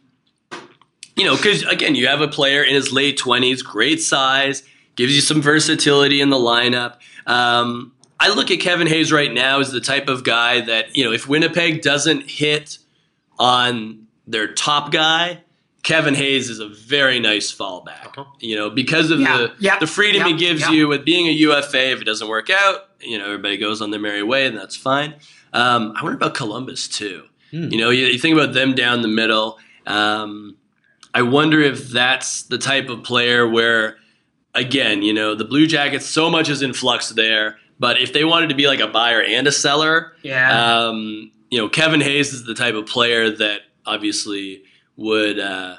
[1.16, 4.64] you know, because again, you have a player in his late twenties, great size,
[4.96, 6.98] gives you some versatility in the lineup.
[7.26, 11.04] Um, I look at Kevin Hayes right now as the type of guy that you
[11.04, 12.78] know, if Winnipeg doesn't hit
[13.40, 15.42] on their top guy,
[15.84, 18.06] Kevin Hayes is a very nice fallback.
[18.18, 18.26] Uh-huh.
[18.40, 20.72] You know, because of Yeah, the yeah, the freedom he gives yeah.
[20.72, 21.92] you with being a UFA.
[21.92, 24.76] If it doesn't work out, you know, everybody goes on their merry way, and that's
[24.76, 25.16] fine.
[25.54, 27.24] Um, I wonder about Columbus too.
[27.52, 27.70] Hmm.
[27.72, 29.58] You know, you, you think about them down the middle.
[29.88, 30.56] Um,
[31.14, 33.98] I wonder if that's the type of player where,
[34.56, 37.58] again, you know, the Blue Jackets, so much is in flux there.
[37.80, 40.86] But if they wanted to be like a buyer and a seller, Yeah.
[40.88, 44.64] um, you know, Kevin Hayes is the type of player that obviously
[44.98, 45.78] would, uh,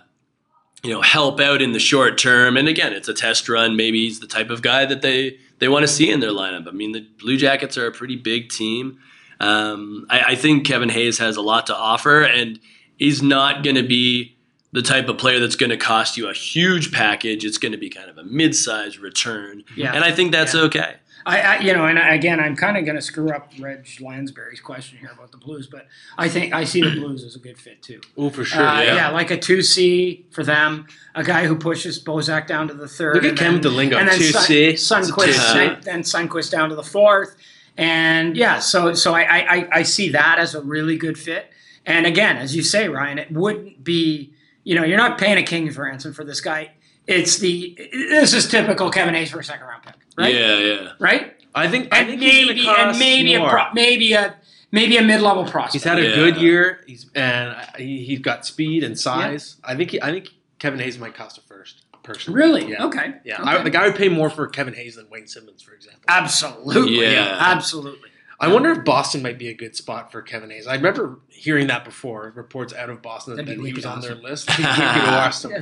[0.83, 2.57] you know, help out in the short term.
[2.57, 3.77] And again, it's a test run.
[3.77, 6.67] Maybe he's the type of guy that they they want to see in their lineup.
[6.67, 8.99] I mean, the Blue Jackets are a pretty big team.
[9.39, 12.59] Um, I, I think Kevin Hayes has a lot to offer, and
[12.97, 14.37] he's not going to be
[14.73, 17.45] the type of player that's going to cost you a huge package.
[17.45, 19.93] It's going to be kind of a mid-sized return, Yeah.
[19.95, 20.63] and I think that's Yeah.
[20.63, 20.95] okay.
[21.25, 23.87] I, I, you know, and I- again, I'm kind of going to screw up Reg
[24.01, 25.87] Lansbury's question here about the Blues, but
[26.19, 28.01] I think I see the Blues as a good fit too.
[28.17, 28.63] Oh, for sure.
[28.63, 28.95] Uh, yeah.
[28.95, 29.09] yeah.
[29.11, 33.17] like a two C for them, a guy who pushes Bozak down to the third.
[33.17, 34.79] Look at Kevin DeLingo, and then 2C.
[34.79, 37.37] Sun, Sundqvist, then, then Sundqvist down to the fourth,
[37.77, 41.47] And yeah, so so I, I I see that as a really good fit.
[41.87, 44.33] And again, as you say, Ryan, it wouldn't be
[44.65, 46.73] you know you're not paying a king's ransom for this guy.
[47.07, 50.35] It's the this is typical Kevin Hayes for a second round pick, right?
[50.35, 50.93] Yeah, yeah.
[50.99, 51.35] Right.
[51.55, 54.35] I think I And think maybe gonna and cost maybe a pro, maybe a
[54.71, 55.73] maybe a mid level prospect.
[55.75, 56.15] He's had a Yeah.
[56.15, 56.81] good year.
[56.87, 59.57] He's and he, he's got speed and size.
[59.63, 61.83] I think he, I think Kevin Hayes might cost a first.
[62.03, 62.87] Personally, really Yeah.
[62.87, 63.15] okay.
[63.25, 63.51] Yeah, Okay.
[63.51, 66.03] I, like I would pay more for Kevin Hayes than Wayne Simmonds, for example.
[66.09, 67.01] absolutely.
[67.13, 67.37] Yeah.
[67.39, 68.09] absolutely.
[68.41, 70.67] I wonder if Boston might be a good spot for Kevin Hayes.
[70.67, 73.89] I remember hearing that before, reports out of Boston that, That'd be he was wicked
[73.95, 74.51] on their list.
[74.51, 75.53] He could go awesome.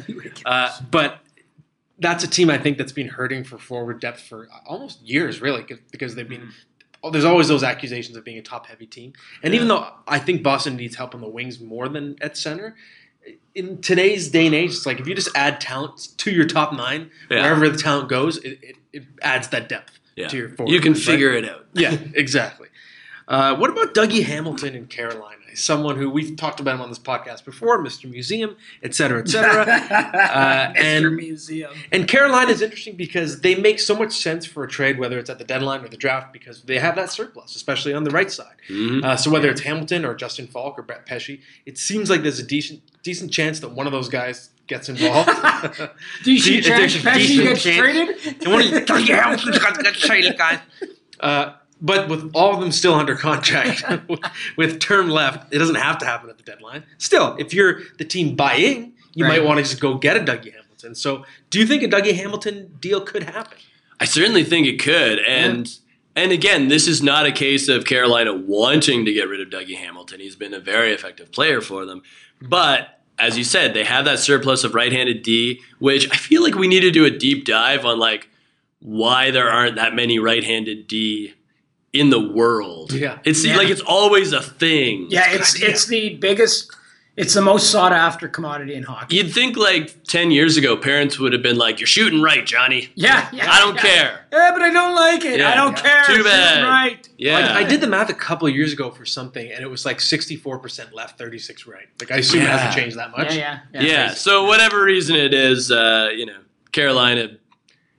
[0.46, 1.18] Uh, but
[2.00, 5.64] that's a team I think that's been hurting for forward depth for almost years, really,
[5.92, 6.50] because they've been.
[7.02, 10.42] Oh, there's always those accusations of being a top-heavy team, and even though I think
[10.42, 12.76] Boston needs help on the wings more than at center,
[13.54, 16.72] in today's day and age, it's like if you just add talent to your top
[16.74, 17.42] nine, Yeah.
[17.42, 20.28] wherever the talent goes, it, it, it adds that depth Yeah.
[20.28, 20.72] to your forward.
[20.72, 21.02] You can right?
[21.02, 21.66] figure it out.
[21.72, 22.68] Yeah, exactly.
[23.28, 25.39] Uh, what about Dougie Hamilton in Carolina?
[25.54, 28.10] Someone who we've talked about him on this podcast before, Mr.
[28.10, 29.64] Museum, et cetera, et cetera.
[30.30, 30.76] Uh, Mr.
[31.06, 31.72] and- Museum.
[31.92, 35.28] and Carolina is interesting because they make so much sense for a trade, whether it's
[35.30, 38.30] at the deadline or the draft, because they have that surplus, especially on the right
[38.30, 38.54] side.
[38.68, 39.04] Mhm.
[39.04, 42.38] Uh, so whether it's Hamilton or Justin Faulk or Brett Pesce, it seems like there's
[42.38, 45.28] a decent decent chance that one of those guys gets involved.
[46.22, 48.16] Do there's chance Pesce gets traded.
[48.42, 50.58] And one of you- got to get traded, guys.
[51.18, 53.82] Uh, but with all of them still under contract,
[54.56, 56.84] with, term left, it doesn't have to happen at the deadline.
[56.98, 59.38] Still, if you're the team buying, you Right.
[59.40, 60.94] might want to just go get a Dougie Hamilton.
[60.94, 63.58] So, do you think a Dougie Hamilton deal could happen?
[63.98, 65.18] I certainly think it could.
[65.20, 65.70] And
[66.16, 69.76] and again, this is not a case of Carolina wanting to get rid of Dougie
[69.76, 70.20] Hamilton.
[70.20, 72.02] He's been a very effective player for them.
[72.42, 76.54] But as you said, they have that surplus of right-handed D, which I feel like
[76.54, 78.28] we need to do a deep dive on like
[78.80, 81.34] why there aren't that many right-handed D
[81.92, 82.92] in the world.
[82.92, 83.18] Yeah.
[83.24, 83.56] It's Yeah.
[83.56, 85.06] like it's always a thing.
[85.10, 85.68] Yeah, it's idea.
[85.70, 86.70] it's the biggest,
[87.16, 89.16] it's the most sought after commodity in hockey.
[89.16, 92.90] You'd think like 10 years ago, parents would have been like, You're shooting right, Johnny.
[92.94, 93.50] Yeah, yeah.
[93.50, 93.80] I don't yeah.
[93.82, 94.26] care.
[94.32, 95.40] Yeah, but I don't like it.
[95.40, 95.50] Yeah.
[95.50, 95.82] I don't Yeah.
[95.82, 96.04] care.
[96.06, 96.62] Too Shoot bad.
[96.64, 97.08] Right.
[97.18, 97.38] Yeah.
[97.40, 99.84] Like, I did the math a couple of years ago for something, and it was
[99.84, 101.88] like 64% left, 36 right.
[102.00, 103.34] Like, I assume it hasn't changed that much.
[103.34, 104.14] Yeah, yeah, Yeah.
[104.14, 106.38] So whatever reason it is, uh, you know,
[106.70, 107.30] Carolina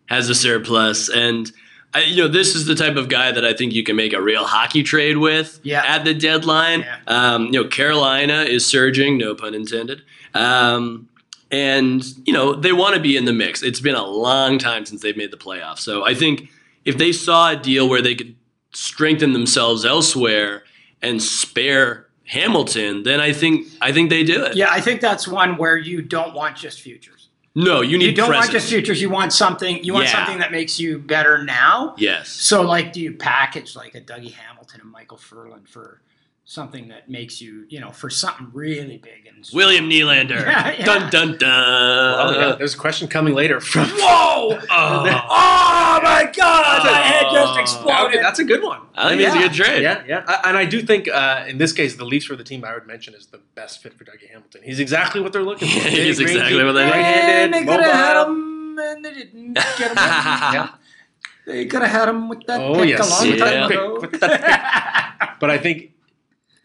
[0.05, 1.51] has a surplus, and
[1.93, 4.13] I, you know, this is the type of guy that I think you can make
[4.13, 5.83] a real hockey trade with Yeah.
[5.85, 6.81] at the deadline.
[6.81, 6.97] Yeah.
[7.07, 10.01] Um, you know, Carolina is surging, no pun intended.
[10.33, 11.09] Um,
[11.51, 13.61] and you know they want to be in the mix.
[13.61, 16.49] It's been a long time since they've made the playoffs, so I think
[16.85, 18.35] if they saw a deal where they could
[18.73, 20.63] strengthen themselves elsewhere
[21.01, 24.55] and spare Hamilton, then I think I think they do it.
[24.55, 27.20] Yeah, I think that's one where you don't want just futures.
[27.53, 29.01] No, you need You don't want just futures.
[29.01, 29.83] You want something.
[29.83, 30.11] You want Yeah.
[30.13, 31.95] something that makes you better now.
[31.97, 32.29] Yes.
[32.29, 35.99] So, like, do you package like a Dougie Hamilton and Micheal Ferland for
[36.43, 40.41] something that makes you, you know, for something really big and William Nylander.
[40.45, 40.85] Yeah, yeah.
[40.85, 41.49] Dun dun dun.
[41.49, 42.55] Oh, yeah.
[42.55, 43.87] There's a question coming later from.
[43.87, 44.59] Whoa!
[44.69, 45.05] Oh.
[45.93, 46.83] Oh my God!
[46.85, 48.19] My head just Okay, exploded.
[48.23, 48.81] that's a good one.
[48.95, 49.81] I think it's a good trade.
[49.83, 50.23] Yeah, yeah.
[50.27, 52.73] I- And I do think, uh, in this case, the Leafs for the team I
[52.73, 54.61] would mention is the best fit for Dougie Hamilton.
[54.63, 55.87] He's exactly what they're looking for.
[55.89, 59.13] He's Big, exactly rangy, what they- right-handed, And they could have had him, and they
[59.13, 59.95] didn't get him.
[59.97, 60.69] Yeah.
[61.45, 63.21] They could have had him with that Oh, pick yes.
[63.21, 63.45] a long Yeah.
[63.45, 63.99] time ago.
[64.01, 64.19] with
[65.39, 65.91] But I think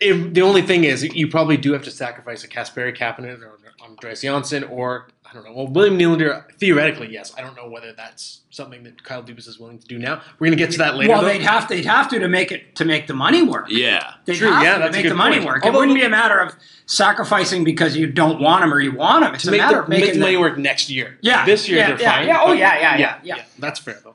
[0.01, 3.59] if, the only thing is you probably do have to sacrifice a Kasperi Kapanen or
[3.83, 5.53] Andreas Johnsson or I don't know.
[5.53, 7.35] Well, William Nylander theoretically, yes.
[7.37, 10.23] I don't know whether that's something that Kyle Dubas is willing to do now.
[10.39, 11.13] We're gonna get to that later.
[11.13, 11.29] well, though.
[11.29, 13.67] they'd have they'd have to to make it to make the money work.
[13.69, 14.15] Yeah.
[14.25, 15.47] They'd True, have yeah, to, that's a to make good the money point.
[15.47, 15.65] work.
[15.65, 16.55] Although- it wouldn't be a matter of
[16.87, 19.35] sacrificing because you don't want them or you want them.
[19.35, 21.19] It's to a make matter the, of making make the money work next year.
[21.23, 22.27] Yeah, this year yeah, they're yeah, fine.
[22.29, 22.41] yeah.
[22.43, 23.45] Oh, but- yeah, yeah, yeah, yeah.
[23.59, 24.15] That's fair though.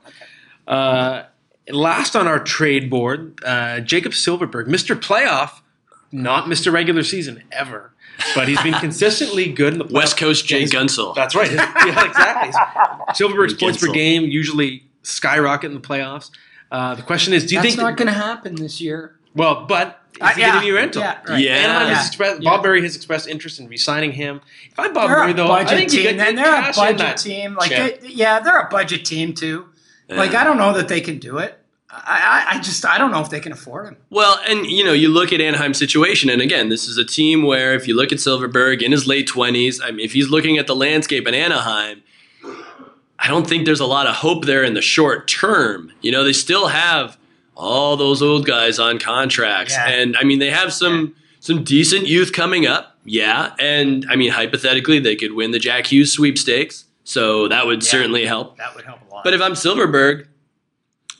[0.66, 1.24] Uh,
[1.68, 4.96] last on our trade board, uh, Jakob Silfverberg, Mr.
[4.98, 5.60] Playoff,
[6.12, 6.72] not Mr.
[6.72, 7.92] Regular Season ever,
[8.34, 9.92] but he's been consistently good in the playoffs.
[9.92, 11.14] West Coast Jay He's- Guentzel.
[11.14, 11.50] That's right.
[11.52, 12.52] yeah, exactly.
[13.14, 16.30] Silfverberg's points per game usually skyrocket in the playoffs.
[16.70, 17.82] Uh, the question is, do you That's think?
[17.82, 19.16] not going to happen this year.
[19.34, 21.02] well, but is Uh, he yeah, getting a new rental?
[21.02, 21.38] yeah, right.
[21.42, 21.52] Yeah.
[21.56, 22.50] Anaheim has Yeah, expressed, yeah.
[22.50, 24.40] Bob Murray has expressed interest in re-signing him.
[24.70, 26.16] If I'm Bob They're Murray, though, I budget think you team.
[26.16, 27.54] get and they're a cash in budget that team.
[27.54, 29.66] Like, they, yeah, they're a budget team too.
[30.08, 31.58] Like, I don't know that they can do it.
[31.94, 33.96] I, I, just, I don't know if they can afford him.
[34.08, 37.42] Well, and you know, you look at Anaheim's situation, and again, this is a team
[37.42, 40.56] where if you look at Silfverberg in his late twenties, I mean, if he's looking
[40.56, 42.02] at the landscape in Anaheim,
[43.18, 45.92] I don't think there's a lot of hope there in the short term.
[46.00, 47.18] You know, they still have
[47.54, 49.88] all those old guys on contracts, Yeah.
[49.88, 52.96] and I mean, they have some some decent youth coming up.
[53.04, 57.82] Yeah, and I mean, hypothetically, they could win the Jack Hughes sweepstakes, so that would
[57.82, 57.90] Yeah.
[57.90, 58.56] certainly help.
[58.56, 59.24] That would help a lot.
[59.24, 60.26] But if I'm Silfverberg,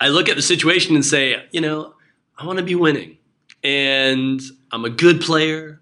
[0.03, 1.95] I look at the situation and say, you know,
[2.37, 3.19] I want to be winning,
[3.63, 4.41] and
[4.71, 5.81] I'm a good player.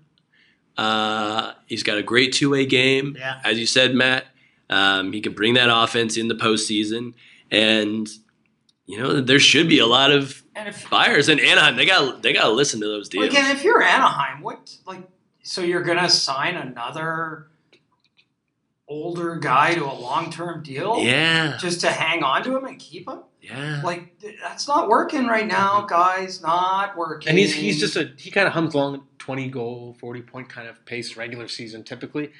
[0.76, 3.40] Uh, he's got a great two way game, Yeah.
[3.44, 4.26] as you said, Matt.
[4.68, 7.14] Um, he can bring that offense in the postseason,
[7.50, 8.08] and
[8.86, 11.76] you know there should be a lot of And if buyers in Anaheim.
[11.76, 13.34] They got they got to listen to those well, deals.
[13.34, 15.02] again, if you're Anaheim, what like
[15.42, 17.48] so you're gonna sign another
[18.90, 22.78] older guy to a long term deal yeah, just to hang on to him and
[22.78, 23.20] keep him?
[23.40, 23.80] yeah.
[23.82, 26.42] Like that's not working right now, guys.
[26.42, 27.30] Not working.
[27.30, 30.68] And he's he's just a he kind of hums along twenty goal, forty point kind
[30.68, 32.32] of pace regular season typically.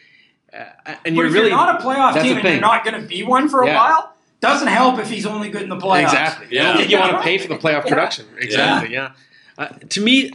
[0.52, 0.64] Uh,
[1.04, 3.48] and you're really you're not a playoff team and you're not going to be one
[3.48, 3.76] for a Yeah.
[3.76, 6.04] while, doesn't help if he's only good in the playoffs.
[6.04, 6.48] Exactly.
[6.50, 6.76] Yeah.
[6.76, 8.26] Think you want to pay for the playoff production.
[8.36, 8.92] Exactly.
[8.92, 9.12] Yeah.
[9.56, 10.32] Uh, to me,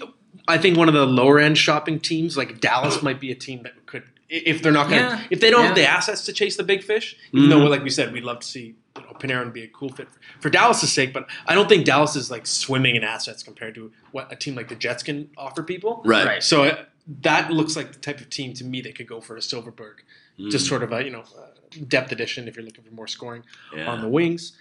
[0.47, 3.63] I think one of the lower end shopping teams, like Dallas, might be a team
[3.63, 5.28] that could, if they're not going to, Yeah.
[5.30, 7.15] if they don't have the assets to chase the big fish.
[7.32, 7.69] Even though, Mhm.
[7.69, 10.19] like we said, we'd love to see you know, Panarin be a cool fit for,
[10.41, 11.13] for Dallas' sake.
[11.13, 14.55] But I don't think Dallas is like swimming in assets compared to what a team
[14.55, 16.01] like the Jets can offer people.
[16.05, 16.26] right.
[16.26, 16.43] Right.
[16.43, 16.86] So uh,
[17.21, 19.97] that looks like the type of team to me that could go for a Silfverberg,
[20.39, 20.49] Mm.
[20.51, 21.47] just sort of a you know uh,
[21.88, 23.43] depth addition if you're looking for more scoring
[23.76, 23.88] Yeah.
[23.91, 24.53] on the wings.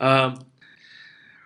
[0.00, 0.44] Um,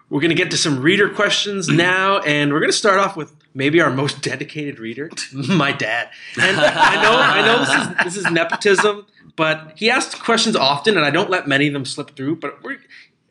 [0.09, 3.17] we're going to get to some reader questions now, and we're going to start off
[3.17, 6.11] with maybe our most dedicated reader, my dad.
[6.41, 10.97] And I know, I know this is this is nepotism, but he asks questions often,
[10.97, 12.37] and I don't let many of them slip through.
[12.37, 12.79] But we're,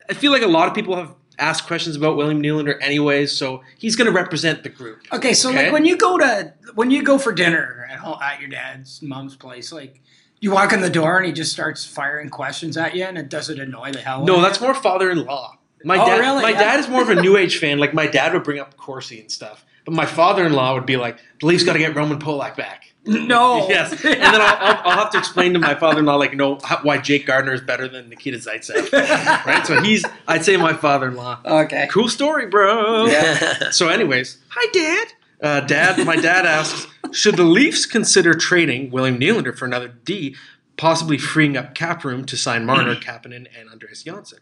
[0.08, 3.62] I feel like a lot of people have asked questions about William Nylander anyways, so
[3.78, 5.00] he's going to represent the group.
[5.12, 5.64] Okay, so Okay.
[5.64, 9.00] like when you go to when you go for dinner at home, at your dad's
[9.02, 10.00] mom's place, like
[10.40, 13.28] you walk in the door and he just starts firing questions at you, and it
[13.30, 14.24] does it annoy the hell.
[14.24, 15.56] No, that's more father-in-law.
[15.82, 16.42] My Oh, dad, really?
[16.42, 16.58] my Yeah.
[16.60, 17.78] dad is more of a new age fan.
[17.78, 21.18] Like my dad would bring up Corsi and stuff, but my father-in-law would be like,
[21.40, 23.66] "The Leafs got to get Roman Polak back." no.
[23.70, 26.80] Yes, and then I'll, I'll, I'll have to explain to my father-in-law, like, no, how,
[26.82, 28.92] why Jake Gardiner is better than Nikita Zaitsev,
[29.46, 29.66] right?
[29.66, 31.40] So he's, I'd say, my father-in-law.
[31.44, 31.88] okay.
[31.90, 33.06] Cool story, bro.
[33.06, 33.56] Yeah.
[33.70, 35.08] So, anyways, hi, Dad.
[35.42, 40.34] Uh, Dad, my dad asks, should the Leafs consider trading William Nylander for another D,
[40.76, 44.38] possibly freeing up cap room to sign Marner, Kapanen, and Andreas Johnsson?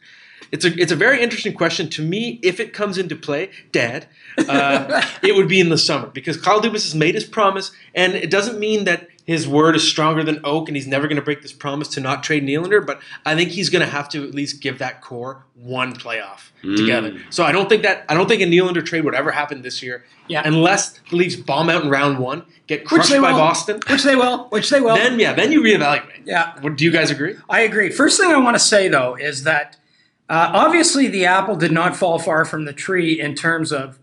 [0.51, 2.39] It's a it's a very interesting question to me.
[2.43, 4.07] If it comes into play, Dad,
[4.39, 8.15] uh, it would be in the summer because Kyle Dubas has made his promise, and
[8.15, 11.23] it doesn't mean that his word is stronger than oak, and he's never going to
[11.23, 12.85] break this promise to not trade Nylander.
[12.87, 16.51] But I think he's going to have to at least give that core one playoff
[16.63, 17.21] together.
[17.31, 19.83] So I don't think that I don't think a Nylander trade would ever happen this
[19.83, 20.43] year, Yeah.
[20.47, 23.39] unless the Leafs bomb out in round one, get Which crushed they by will.
[23.39, 23.81] Boston.
[23.91, 24.45] Which they will.
[24.49, 24.95] Which they will.
[24.95, 26.23] Then yeah, then you reevaluate.
[26.25, 26.55] yeah.
[26.75, 27.35] Do you guys agree?
[27.51, 27.91] I agree.
[27.91, 29.77] First thing I want to say though is that
[30.29, 33.99] uh, obviously the apple did not fall far from the tree in terms of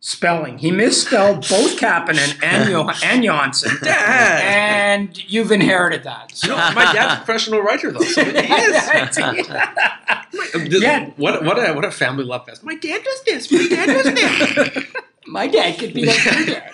[0.00, 0.58] spelling.
[0.58, 4.42] He misspelled both Kapanen and jo- and Johnsson, Dad.
[5.00, 6.36] and you've inherited that.
[6.36, 6.48] So.
[6.48, 9.18] No, my dad's a professional writer though, so he is.
[10.52, 11.10] This- Yeah.
[11.16, 12.62] What what a what a family love fest.
[12.62, 13.50] My dad does this.
[13.50, 14.86] My dad does that.
[15.28, 16.72] My dad could be like your dad.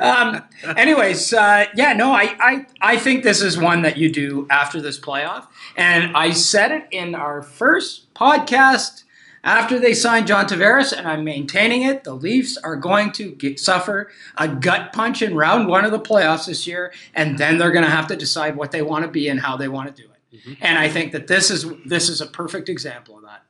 [0.00, 0.42] Um,
[0.76, 4.80] anyways, uh, yeah, no, I, I, I think this is one that you do after
[4.80, 5.46] this playoff.
[5.76, 9.04] And I said it in our first podcast
[9.44, 12.04] after they signed John Tavares, and I'm maintaining it.
[12.04, 16.00] The Leafs are going to get, suffer a gut punch in round one of the
[16.00, 19.10] playoffs this year, and then they're going to have to decide what they want to
[19.10, 20.58] be and how they want to do it.
[20.60, 23.42] And I think that this is this is a perfect example of that.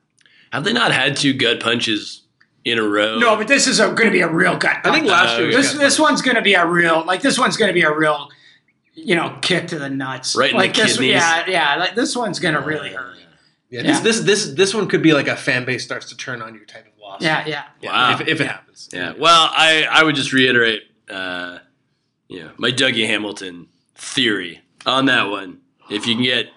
[0.51, 2.18] Have they not had two gut punches
[2.65, 3.19] in a row?
[3.19, 4.77] No, but this is going to be a real gut.
[4.83, 6.09] I think last year was this gut this punch.
[6.09, 8.29] one's going to be a real like this one's going to be a real
[8.93, 11.11] you know kick to the nuts Right in like the this kidneys.
[11.13, 13.15] yeah yeah like this one's going to really hurt
[13.69, 13.91] Yeah, Yeah.
[13.91, 16.53] This, this this this one could be like a fan base starts to turn on
[16.53, 17.21] you type of loss.
[17.21, 18.13] yeah yeah Wow.
[18.19, 18.89] If, if it happens.
[18.91, 19.13] Yeah.
[19.17, 21.59] Well, I, I would just reiterate, uh,
[22.27, 25.59] you know, my Dougie Hamilton theory on that one.
[25.89, 26.47] If you can get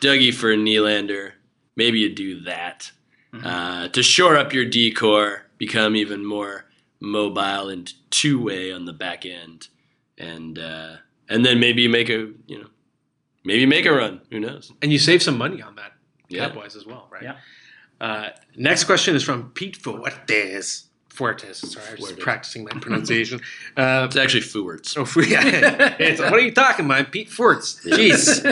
[0.00, 1.32] Dougie for a Nylander,
[1.76, 2.90] maybe you do that
[3.44, 6.64] uh, to shore up your D corps, become even more
[7.00, 9.68] mobile and two way on the back end,
[10.16, 10.96] and uh,
[11.28, 12.68] and then maybe make a you know
[13.44, 14.20] maybe make a run.
[14.30, 14.72] Who knows?
[14.82, 15.92] And you save some money on that
[16.28, 16.46] Yeah.
[16.46, 17.22] cap wise as well, right?
[17.22, 17.36] Yeah.
[18.00, 20.84] Uh, next question is from Pete Fuertes.
[21.10, 21.56] Fuertes.
[21.56, 22.20] Sorry, I was Fuertes.
[22.22, 23.40] practicing my pronunciation.
[23.76, 24.96] Uh, It's actually Fuerts.
[24.96, 25.96] Oh, yeah.
[25.98, 27.10] It's- what are you talking about?
[27.10, 27.80] Pete Forts.
[27.84, 28.44] Jeez.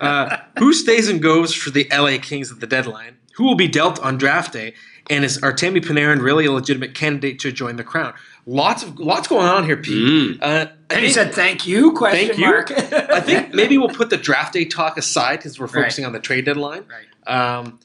[0.00, 3.16] Uh, who stays and goes for the LA Kings at the deadline?
[3.36, 4.74] Who will be dealt on draft day?
[5.08, 8.14] And is Artemi Panarin really a legitimate candidate to join the crown?
[8.44, 10.38] Lots of lots going on here, Pete.
[10.38, 10.38] Mm.
[10.42, 12.44] Uh, and he said thank you question Thank you.
[12.46, 15.82] mark I think maybe we'll put the draft day talk aside because we're Right.
[15.82, 16.84] focusing on the trade deadline.
[16.88, 17.78] right Um,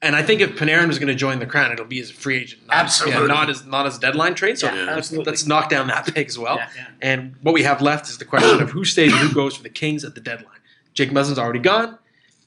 [0.00, 2.14] and I think if Panarin was going to join the crown, it'll be as a
[2.14, 3.20] free agent, not, Absolutely.
[3.22, 4.58] yeah, not as not as deadline trade.
[4.58, 5.30] So Yeah, let's, absolutely.
[5.32, 6.56] let's knock down that pick as well.
[6.56, 6.86] Yeah, yeah.
[7.02, 9.62] And what we have left is the question of who stays and who goes for
[9.62, 10.54] the Kings at the deadline.
[10.94, 11.98] Jake Muzzin's already gone.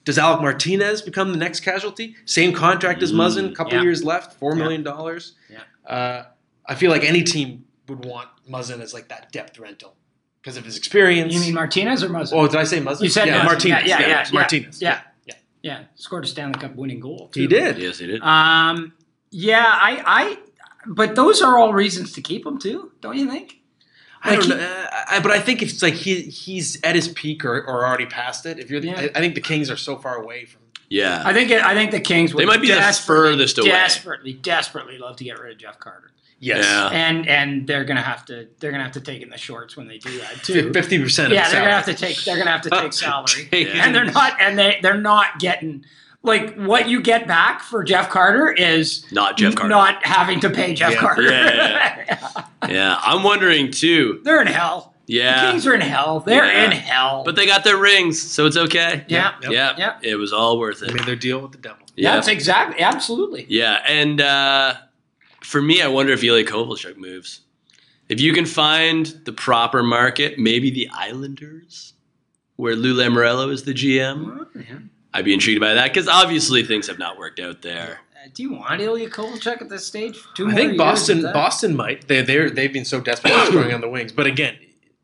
[0.04, 2.16] Does Alec Martinez become the next casualty?
[2.26, 3.84] Same contract as Muzzin, couple yeah.
[3.84, 4.64] years left, four Yeah.
[4.64, 5.34] million dollars.
[5.50, 5.62] Yeah.
[5.86, 6.26] Uh,
[6.66, 9.96] I feel like any team would want Muzzin as like that depth rental
[10.42, 11.34] because of his experience.
[11.34, 12.34] You mean Martinez or Muzzin?
[12.34, 13.02] Oh, did I say Muzzin?
[13.02, 13.46] You said yeah, Muzzin.
[13.46, 13.84] Martinez.
[13.86, 14.34] Yeah, yeah, yeah, yeah.
[14.34, 14.82] Martinez.
[14.82, 15.02] Yeah.
[15.26, 15.34] yeah.
[15.62, 17.30] yeah, scored a Stanley Cup winning goal.
[17.34, 17.78] He did.
[17.78, 18.22] Yes, he did.
[18.22, 18.94] Um,
[19.30, 20.38] yeah, I, I,
[20.88, 23.61] but those are all reasons to keep him too, don't you think?
[24.24, 26.96] I don't Like know, uh, I, but I think if it's like he he's at
[26.96, 28.60] his peak or, or already past it.
[28.60, 29.00] If you're, the, Yeah.
[29.00, 30.62] I, I think the Kings are so far away from.
[30.90, 31.24] yeah.
[31.26, 33.70] I think it, I think the Kings would they might be the desperately, furthest away.
[33.70, 36.90] desperately, desperately love to get rid of Jeff Carter, Yes, Yeah.
[36.90, 39.88] and and they're gonna have to they're gonna have to take in the shorts when
[39.88, 40.72] they do that too.
[40.80, 41.34] fifty percent.
[41.34, 43.86] Yeah, they're gonna have to take they're gonna have to take salary, Yeah.
[43.86, 45.84] and they're not and they they're not getting
[46.24, 49.70] like what you get back for Jeff Carter is Not Jeff Carter.
[49.70, 51.00] not having to pay Jeff Yeah.
[51.00, 51.24] Carter.
[51.24, 54.22] Yeah, Yeah, I'm wondering too.
[54.24, 54.94] they're in hell.
[55.08, 56.20] Yeah, the Yeah, Kings are in hell.
[56.22, 56.66] They're Yeah.
[56.66, 57.24] in hell.
[57.26, 59.04] but they got their rings, so it's okay.
[59.08, 59.52] yeah, Yep.
[59.52, 59.98] Yeah, Yeah.
[60.04, 60.88] it was all worth it.
[60.88, 60.98] They it.
[60.98, 61.80] made their deal with the devil.
[61.96, 63.46] yeah, Yeah, that's exactly absolutely.
[63.50, 64.76] yeah, and uh,
[65.42, 67.42] for me, I wonder if Ilya Kovalchuk moves.
[68.10, 71.94] If you can find the proper market, maybe the Islanders,
[72.58, 74.46] where Lou Lamoriello is the GM.
[74.56, 74.64] Yeah.
[75.14, 78.00] I'd be intrigued by that because obviously things have not worked out there.
[78.16, 80.18] Uh, do you want Ilya Kovalchuk at this stage?
[80.36, 81.34] Two I more think Boston of?
[81.34, 82.08] Boston might.
[82.08, 84.56] They they they've been so desperate at scoring on the wings, but again,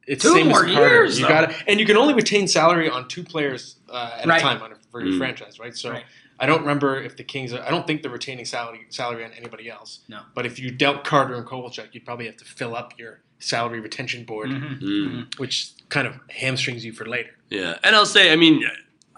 [0.06, 0.88] it's Two same more as Carter.
[0.90, 1.30] years, you though.
[1.48, 4.40] got and you can only retain salary on two players uh, at Right.
[4.40, 5.18] a time on, for your Mm.
[5.18, 5.76] franchise, right?
[5.76, 6.04] So Right.
[6.40, 7.52] I don't remember if the Kings.
[7.52, 10.00] Are, I don't think they're retaining salary salary on anybody else.
[10.08, 10.20] No.
[10.36, 13.80] But if you dealt Carter and Kovalchuk, you'd probably have to fill up your salary
[13.80, 14.82] retention board, Mhm.
[14.82, 15.40] Mm.
[15.40, 17.32] which kind of hamstrings you for later.
[17.50, 18.64] Yeah, and I'll say, I mean,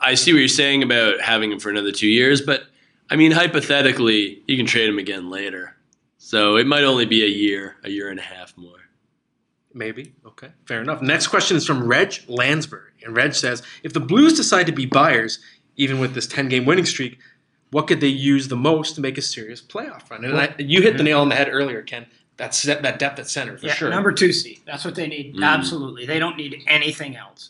[0.02, 2.64] I see what you're saying about having him for another two years, but
[3.10, 5.76] I mean, hypothetically, you can trade him again later.
[6.18, 8.78] So it might only be a year, a year and a half more.
[9.74, 10.14] Maybe.
[10.26, 10.50] Okay.
[10.66, 11.02] Fair enough.
[11.02, 12.91] Next question is from Reg Lansbury.
[13.04, 15.39] And Reg says If the Blues decide to be buyers,
[15.76, 17.20] even with this 10 game winning streak,
[17.72, 20.26] what could they use the most to make a serious playoff run?
[20.26, 22.08] And I, you hit the nail on the head earlier, Ken.
[22.38, 23.89] That's that depth at center for yeah, sure.
[23.89, 24.62] number two seed.
[24.66, 25.36] That's what they need.
[25.36, 25.43] Mm.
[25.43, 27.50] Absolutely, they don't need anything else.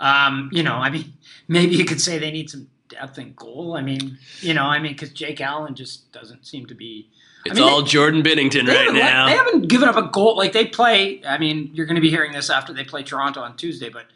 [0.00, 1.12] Um, you know, I mean,
[1.48, 3.76] maybe you could say they need some depth and goal.
[3.76, 7.08] I mean, you know, I mean, because Jake Allen just doesn't seem to be.
[7.44, 9.26] It's mean, all Jordan Binnington right now.
[9.26, 10.36] they haven't given up a goal.
[10.36, 11.24] Like they play.
[11.26, 14.06] I mean, you're going to be hearing this after they play Toronto on Tuesday, but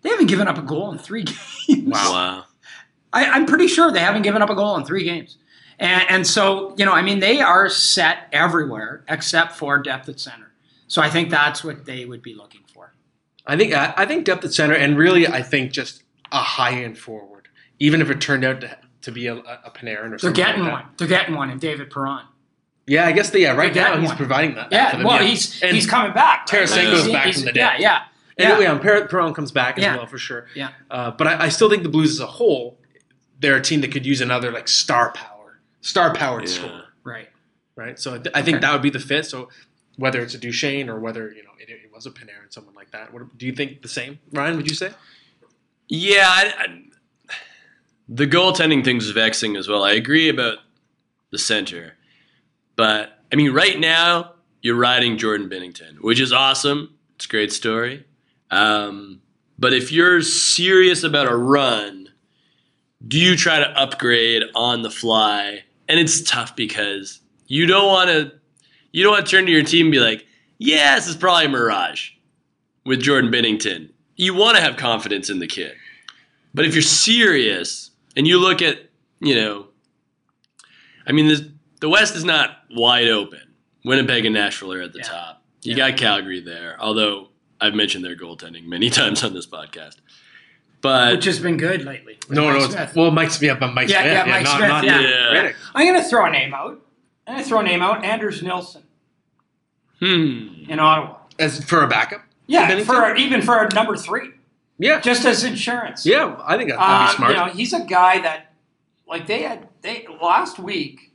[0.00, 1.24] they haven't given up a goal in three
[1.68, 1.88] games.
[1.88, 2.44] wow.
[3.12, 5.36] I, I'm pretty sure they haven't given up a goal in three games.
[5.78, 10.20] And, and so, you know, I mean, they are set everywhere except for depth at
[10.20, 10.52] center.
[10.86, 12.92] So I think that's what they would be looking for.
[13.46, 16.02] I think I, I think depth at center, and really, I think just
[16.32, 20.12] a high end forward, even if it turned out to, to be a, a Panarin
[20.12, 20.32] or something.
[20.32, 20.84] They're getting like that.
[20.84, 20.94] one.
[20.96, 22.24] They're getting one in David Perron.
[22.86, 23.52] Yeah, I guess they, yeah.
[23.54, 24.16] Right They're now, getting he's one.
[24.16, 24.72] providing that.
[24.72, 25.28] Yeah, them, well, yeah.
[25.28, 26.50] he's And- he's coming back.
[26.52, 26.62] right?
[26.62, 27.74] Tarasenko's He's- back he's- from the dead.
[27.78, 28.02] Yeah, yeah.
[28.38, 28.58] And Yeah.
[28.60, 29.96] yeah, and Per- Perron comes back as Yeah.
[29.96, 30.46] well for sure.
[30.54, 30.70] Yeah.
[30.90, 32.78] Uh, but I, I still think the Blues as a whole,
[33.38, 36.54] they're a team that could use another like star power, star powered Yeah.
[36.54, 37.28] score, Right.
[37.76, 37.98] right?
[37.98, 38.62] So I, th- I think Okay.
[38.66, 39.26] that would be the fit.
[39.26, 39.48] So
[39.96, 42.90] whether it's a Duchene or whether you know it, it was a Panarin, someone like
[42.92, 43.12] that.
[43.12, 44.56] What, do you think the same, Ryan?
[44.56, 44.90] Would you say?
[45.94, 47.34] Yeah, I, I,
[48.08, 49.84] the goaltending thing's vexing as well.
[49.84, 50.56] I agree about
[51.30, 51.98] the center,
[52.76, 54.32] but I mean, right now
[54.62, 56.94] you're riding Jordan Binnington, which is awesome.
[57.16, 58.06] It's a great story.
[58.50, 59.20] Um,
[59.58, 62.08] but if you're serious about a run,
[63.06, 65.62] do you try to upgrade on the fly?
[65.90, 68.32] And it's tough because you don't want to.
[68.92, 70.24] You don't want to turn to your team and be like,
[70.56, 72.12] "Yeah, is probably a mirage."
[72.86, 75.74] With Jordan Binnington, you want to have confidence in the kid.
[76.54, 78.78] But if you're serious and you look at,
[79.20, 79.66] you know,
[81.06, 81.42] I mean, this,
[81.80, 83.40] the West is not wide open.
[83.84, 85.04] Winnipeg and Nashville are at the Yeah.
[85.04, 85.42] top.
[85.62, 85.90] You Yeah.
[85.90, 87.30] got Calgary there, although
[87.60, 89.96] I've mentioned their goaltending many times on this podcast.
[90.80, 92.18] But Which has been good lately.
[92.28, 92.64] No, Mike no.
[92.64, 92.96] It's, Smith.
[92.96, 95.00] well, Mike Smith, but Mike Yeah, Smith, yeah, yeah, Mike not, Smith, not yeah.
[95.00, 95.52] Yeah.
[95.74, 96.84] I'm going to throw a name out.
[97.26, 98.04] I'm going to throw a name out.
[98.04, 98.82] Anders Nilsson
[100.00, 101.18] hmm, in Ottawa.
[101.38, 104.30] As for a backup, Yeah, for even for a number three,
[104.82, 106.04] yeah, just as insurance.
[106.04, 106.36] yeah.
[106.44, 107.30] I think that'd be Um, smart.
[107.32, 108.52] You know, he's a guy that,
[109.08, 111.12] like, they had they last week.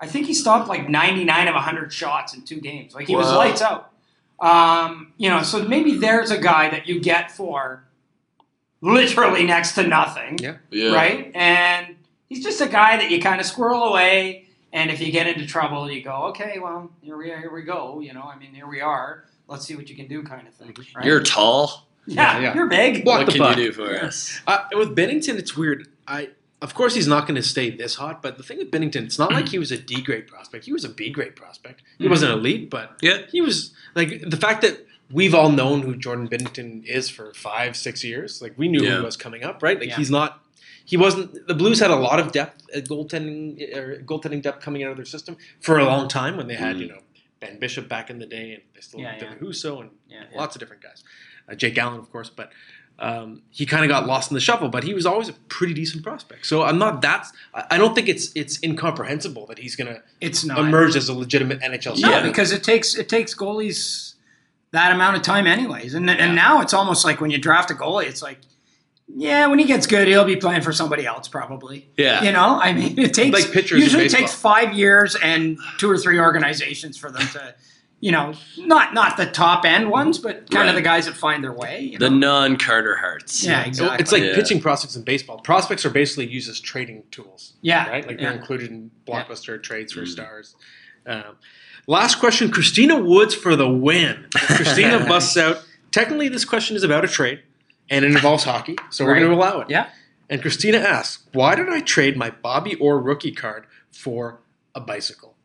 [0.00, 2.94] I think he stopped like 99 of 100 shots in two games.
[2.94, 3.90] Like he was lights out.
[4.40, 7.84] Um, you know, so maybe there's a guy that you get for
[8.80, 10.56] literally next to nothing, Yeah.
[10.70, 10.92] yeah.
[10.92, 11.30] right?
[11.34, 11.96] And
[12.28, 14.48] he's just a guy that you kind of squirrel away.
[14.72, 18.00] And if you get into trouble, you go, okay, well, here we here we go.
[18.00, 19.24] You know, I mean, here we are.
[19.46, 20.74] Let's see what you can do, kind of thing.
[20.96, 21.04] Right?
[21.06, 21.86] You're tall.
[22.06, 22.54] Yeah, Yeah, yeah.
[22.54, 23.04] you're big.
[23.04, 23.56] Block what the can puck.
[23.56, 24.40] you do for us?
[24.46, 25.88] Uh, with Binnington, it's weird.
[26.06, 26.30] I
[26.62, 29.18] of course he's not going to stay this hot, but the thing with Binnington, it's
[29.18, 30.64] not like he was a D grade prospect.
[30.64, 31.82] He was a B grade prospect.
[31.98, 32.10] He Mhm.
[32.10, 33.18] wasn't elite, but Yeah.
[33.30, 37.76] he was like the fact that we've all known who Jordan Binnington is for five,
[37.76, 38.40] six years.
[38.40, 38.98] Like we knew who Yeah.
[39.00, 39.78] he was coming up, right?
[39.78, 39.96] Like Yeah.
[39.96, 40.42] he's not.
[40.86, 41.46] He wasn't.
[41.46, 44.96] The Blues had a lot of depth at goaltending, or goaltending depth coming out of
[44.96, 46.80] their system for a long time when they had Mm.
[46.80, 46.98] you know
[47.40, 49.34] Ben Bishop back in the day, and they still Yeah, have yeah.
[49.40, 50.24] Husso and Yeah.
[50.34, 51.02] lots of different guys.
[51.48, 52.50] Uh, Jake Allen, of course, but
[52.98, 54.68] um, he kind of got lost in the shuffle.
[54.68, 56.46] But he was always a pretty decent prospect.
[56.46, 57.26] So I'm not that.
[57.70, 60.58] I don't think it's it's incomprehensible that he's going to It's not.
[60.58, 62.22] emerge as a legitimate NHL No, star.
[62.22, 64.14] because it takes it takes goalies
[64.70, 65.94] that amount of time anyways.
[65.94, 66.14] And Yeah.
[66.14, 68.38] and now it's almost like when you draft a goalie, it's like,
[69.14, 71.88] yeah, when he gets good, he'll be playing for somebody else probably.
[71.96, 72.22] Yeah.
[72.24, 75.98] You know, I mean, it takes Like pitchers usually takes five years and two or
[75.98, 77.54] three organizations for them to,
[78.00, 81.42] you know, not not the top end ones, but kind of the guys that find
[81.42, 81.80] their way.
[81.80, 83.42] You The non Carter Harts.
[83.44, 83.98] yeah, exactly.
[84.00, 84.34] It's like Yeah.
[84.34, 85.38] pitching prospects in baseball.
[85.40, 87.54] Prospects are basically used as trading tools.
[87.62, 88.06] Yeah, Right?
[88.06, 88.28] Like yeah.
[88.30, 90.08] they're included in blockbuster trades for Mm.
[90.08, 90.54] stars.
[91.06, 91.36] Um,
[91.86, 94.26] last question Christina Woods for the win.
[94.34, 95.64] Christina busts out.
[95.90, 97.40] Technically, this question is about a trade
[97.88, 99.70] and it involves hockey, so we're going to allow it.
[99.70, 99.88] yeah.
[100.30, 104.40] And Christina asks, Why did I trade my Bobby Orr rookie card for
[104.74, 105.36] a bicycle?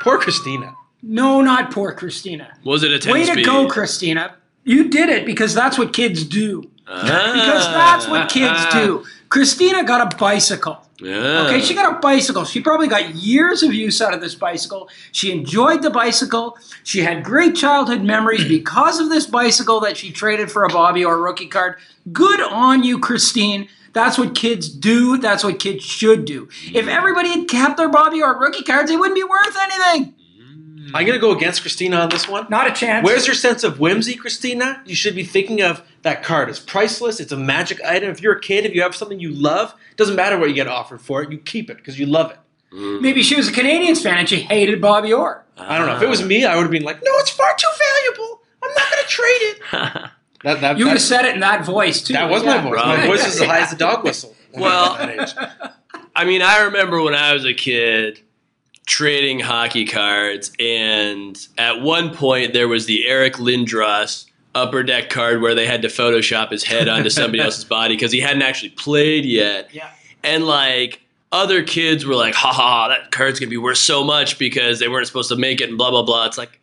[0.00, 0.74] Poor Christina.
[1.02, 2.52] No, not poor Christina.
[2.64, 4.36] Was it a 10 Way to go, Christina.
[4.64, 6.70] You did it because that's what kids do.
[6.86, 7.32] Ah.
[7.34, 9.04] Because that's what kids do.
[9.28, 10.78] Christina got a bicycle.
[11.00, 11.46] Yeah.
[11.46, 12.44] Okay, she got a bicycle.
[12.44, 14.88] She probably got years of use out of this bicycle.
[15.12, 16.58] She enjoyed the bicycle.
[16.82, 21.04] She had great childhood memories because of this bicycle that she traded for a Bobby
[21.04, 21.76] Orr rookie card.
[22.12, 23.68] Good on you, Christine.
[23.92, 25.18] That's what kids do.
[25.18, 26.48] That's what kids should do.
[26.74, 30.14] If everybody had kept their Bobby Orr rookie cards, they wouldn't be worth anything.
[30.94, 32.46] I'm going to go against Christina on this one.
[32.48, 33.04] Not a chance.
[33.04, 34.82] Where's your sense of whimsy, Christina?
[34.86, 37.20] You should be thinking of that card as priceless.
[37.20, 38.10] It's a magic item.
[38.10, 40.66] If you're a kid, if you have something you love, doesn't matter what you get
[40.68, 42.38] offered for it, you keep it because you love it.
[42.72, 43.00] Mm.
[43.00, 45.44] Maybe she was a Canadiens fan and she hated Bobby Orr.
[45.56, 45.96] I don't know.
[45.96, 48.40] If it was me, I would have been like, no, it's far too valuable.
[48.62, 50.10] I'm not going to trade it.
[50.44, 52.12] That, that, You would have said it in that voice too.
[52.12, 52.58] that was Yeah.
[52.58, 52.74] my voice.
[52.76, 52.98] Right.
[53.00, 54.36] My voice is as high as a dog whistle.
[54.54, 55.70] Well- At that age.
[56.14, 58.20] I mean, I remember when I was a kid
[58.88, 64.24] trading hockey cards, and at one point there was the Eric Lindros
[64.54, 68.10] upper deck card where they had to Photoshop his head onto somebody else's body because
[68.10, 69.72] he hadn't actually played yet.
[69.72, 69.90] Yeah.
[70.24, 74.38] And like other kids were like, "Ha ha, that card's gonna be worth so much
[74.38, 76.26] because they weren't supposed to make it," and blah blah blah.
[76.26, 76.58] It's like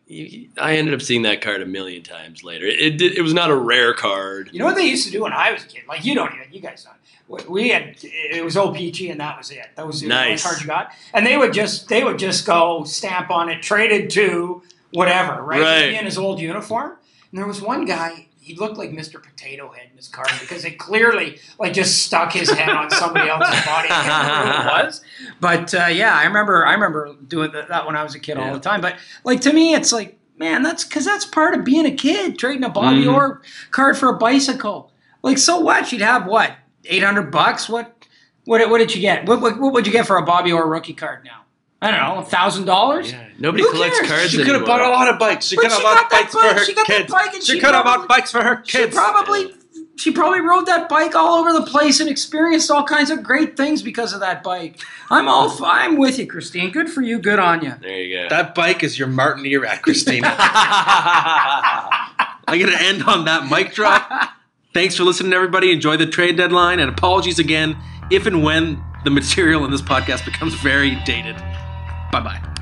[0.60, 2.66] I ended up seeing that card a million times later.
[2.66, 4.50] It it, did, it was not a rare card.
[4.52, 5.82] You know what they used to do when I was a kid?
[5.88, 7.48] Like you don't even, you guys don't.
[7.48, 9.66] We- had it was OPC and that was it.
[9.74, 10.44] That was the only Nice.
[10.44, 14.10] card you got, and they would just they would just go stamp on it, traded
[14.10, 14.62] to
[14.92, 15.60] whatever, right?
[15.60, 15.92] Right.
[15.94, 16.96] In his old uniform,
[17.32, 18.25] and there was one guy.
[18.46, 19.20] He looked like Mr.
[19.20, 23.28] Potato Head in his card because it clearly like just stuck his head on somebody
[23.28, 23.88] else's body.
[23.90, 25.00] I can't remember who it was,
[25.40, 26.64] but uh, yeah, I remember.
[26.64, 28.80] I remember doing that, when I was a kid all the time.
[28.80, 28.94] But
[29.24, 32.38] like to me, it's like man, that's because that's part of being a kid.
[32.38, 33.14] Trading a Bobby Mhm.
[33.14, 33.42] Orr
[33.72, 34.92] card for a bicycle.
[35.22, 35.90] Like so what?
[35.90, 36.52] You'd have what
[36.84, 37.68] eight hundred bucks.
[37.68, 38.06] What
[38.44, 39.26] what what did you get?
[39.26, 41.42] What, what what would you get for a Bobby Orr rookie card now?
[41.82, 43.12] I don't know, a thousand dollars.
[43.38, 44.10] Nobody Who collects cares?
[44.10, 44.78] cards She could have anymore.
[44.78, 45.46] bought a lot of bikes.
[45.46, 46.56] She But could have she bought that bikes for bike.
[46.58, 47.12] her She got that kids.
[47.12, 48.94] bike and she she could have probably- bought bikes for her She kids.
[48.96, 49.54] probably
[49.98, 53.56] she probably rode that bike all over the place and experienced all kinds of great
[53.56, 54.78] things because of that bike.
[55.10, 56.70] I'm all f- I'm with you, Christine.
[56.70, 57.18] Good for you.
[57.18, 57.72] Good on you.
[57.80, 58.28] There you go.
[58.28, 60.34] That bike is your Martin Erat, Christina.
[62.48, 64.10] I'm going to end on that mic drop.
[64.74, 65.72] Thanks for listening, everybody.
[65.72, 67.76] Enjoy the trade deadline, and apologies again
[68.10, 71.36] if and when the material in this podcast becomes very dated.
[72.16, 72.55] Bye bye.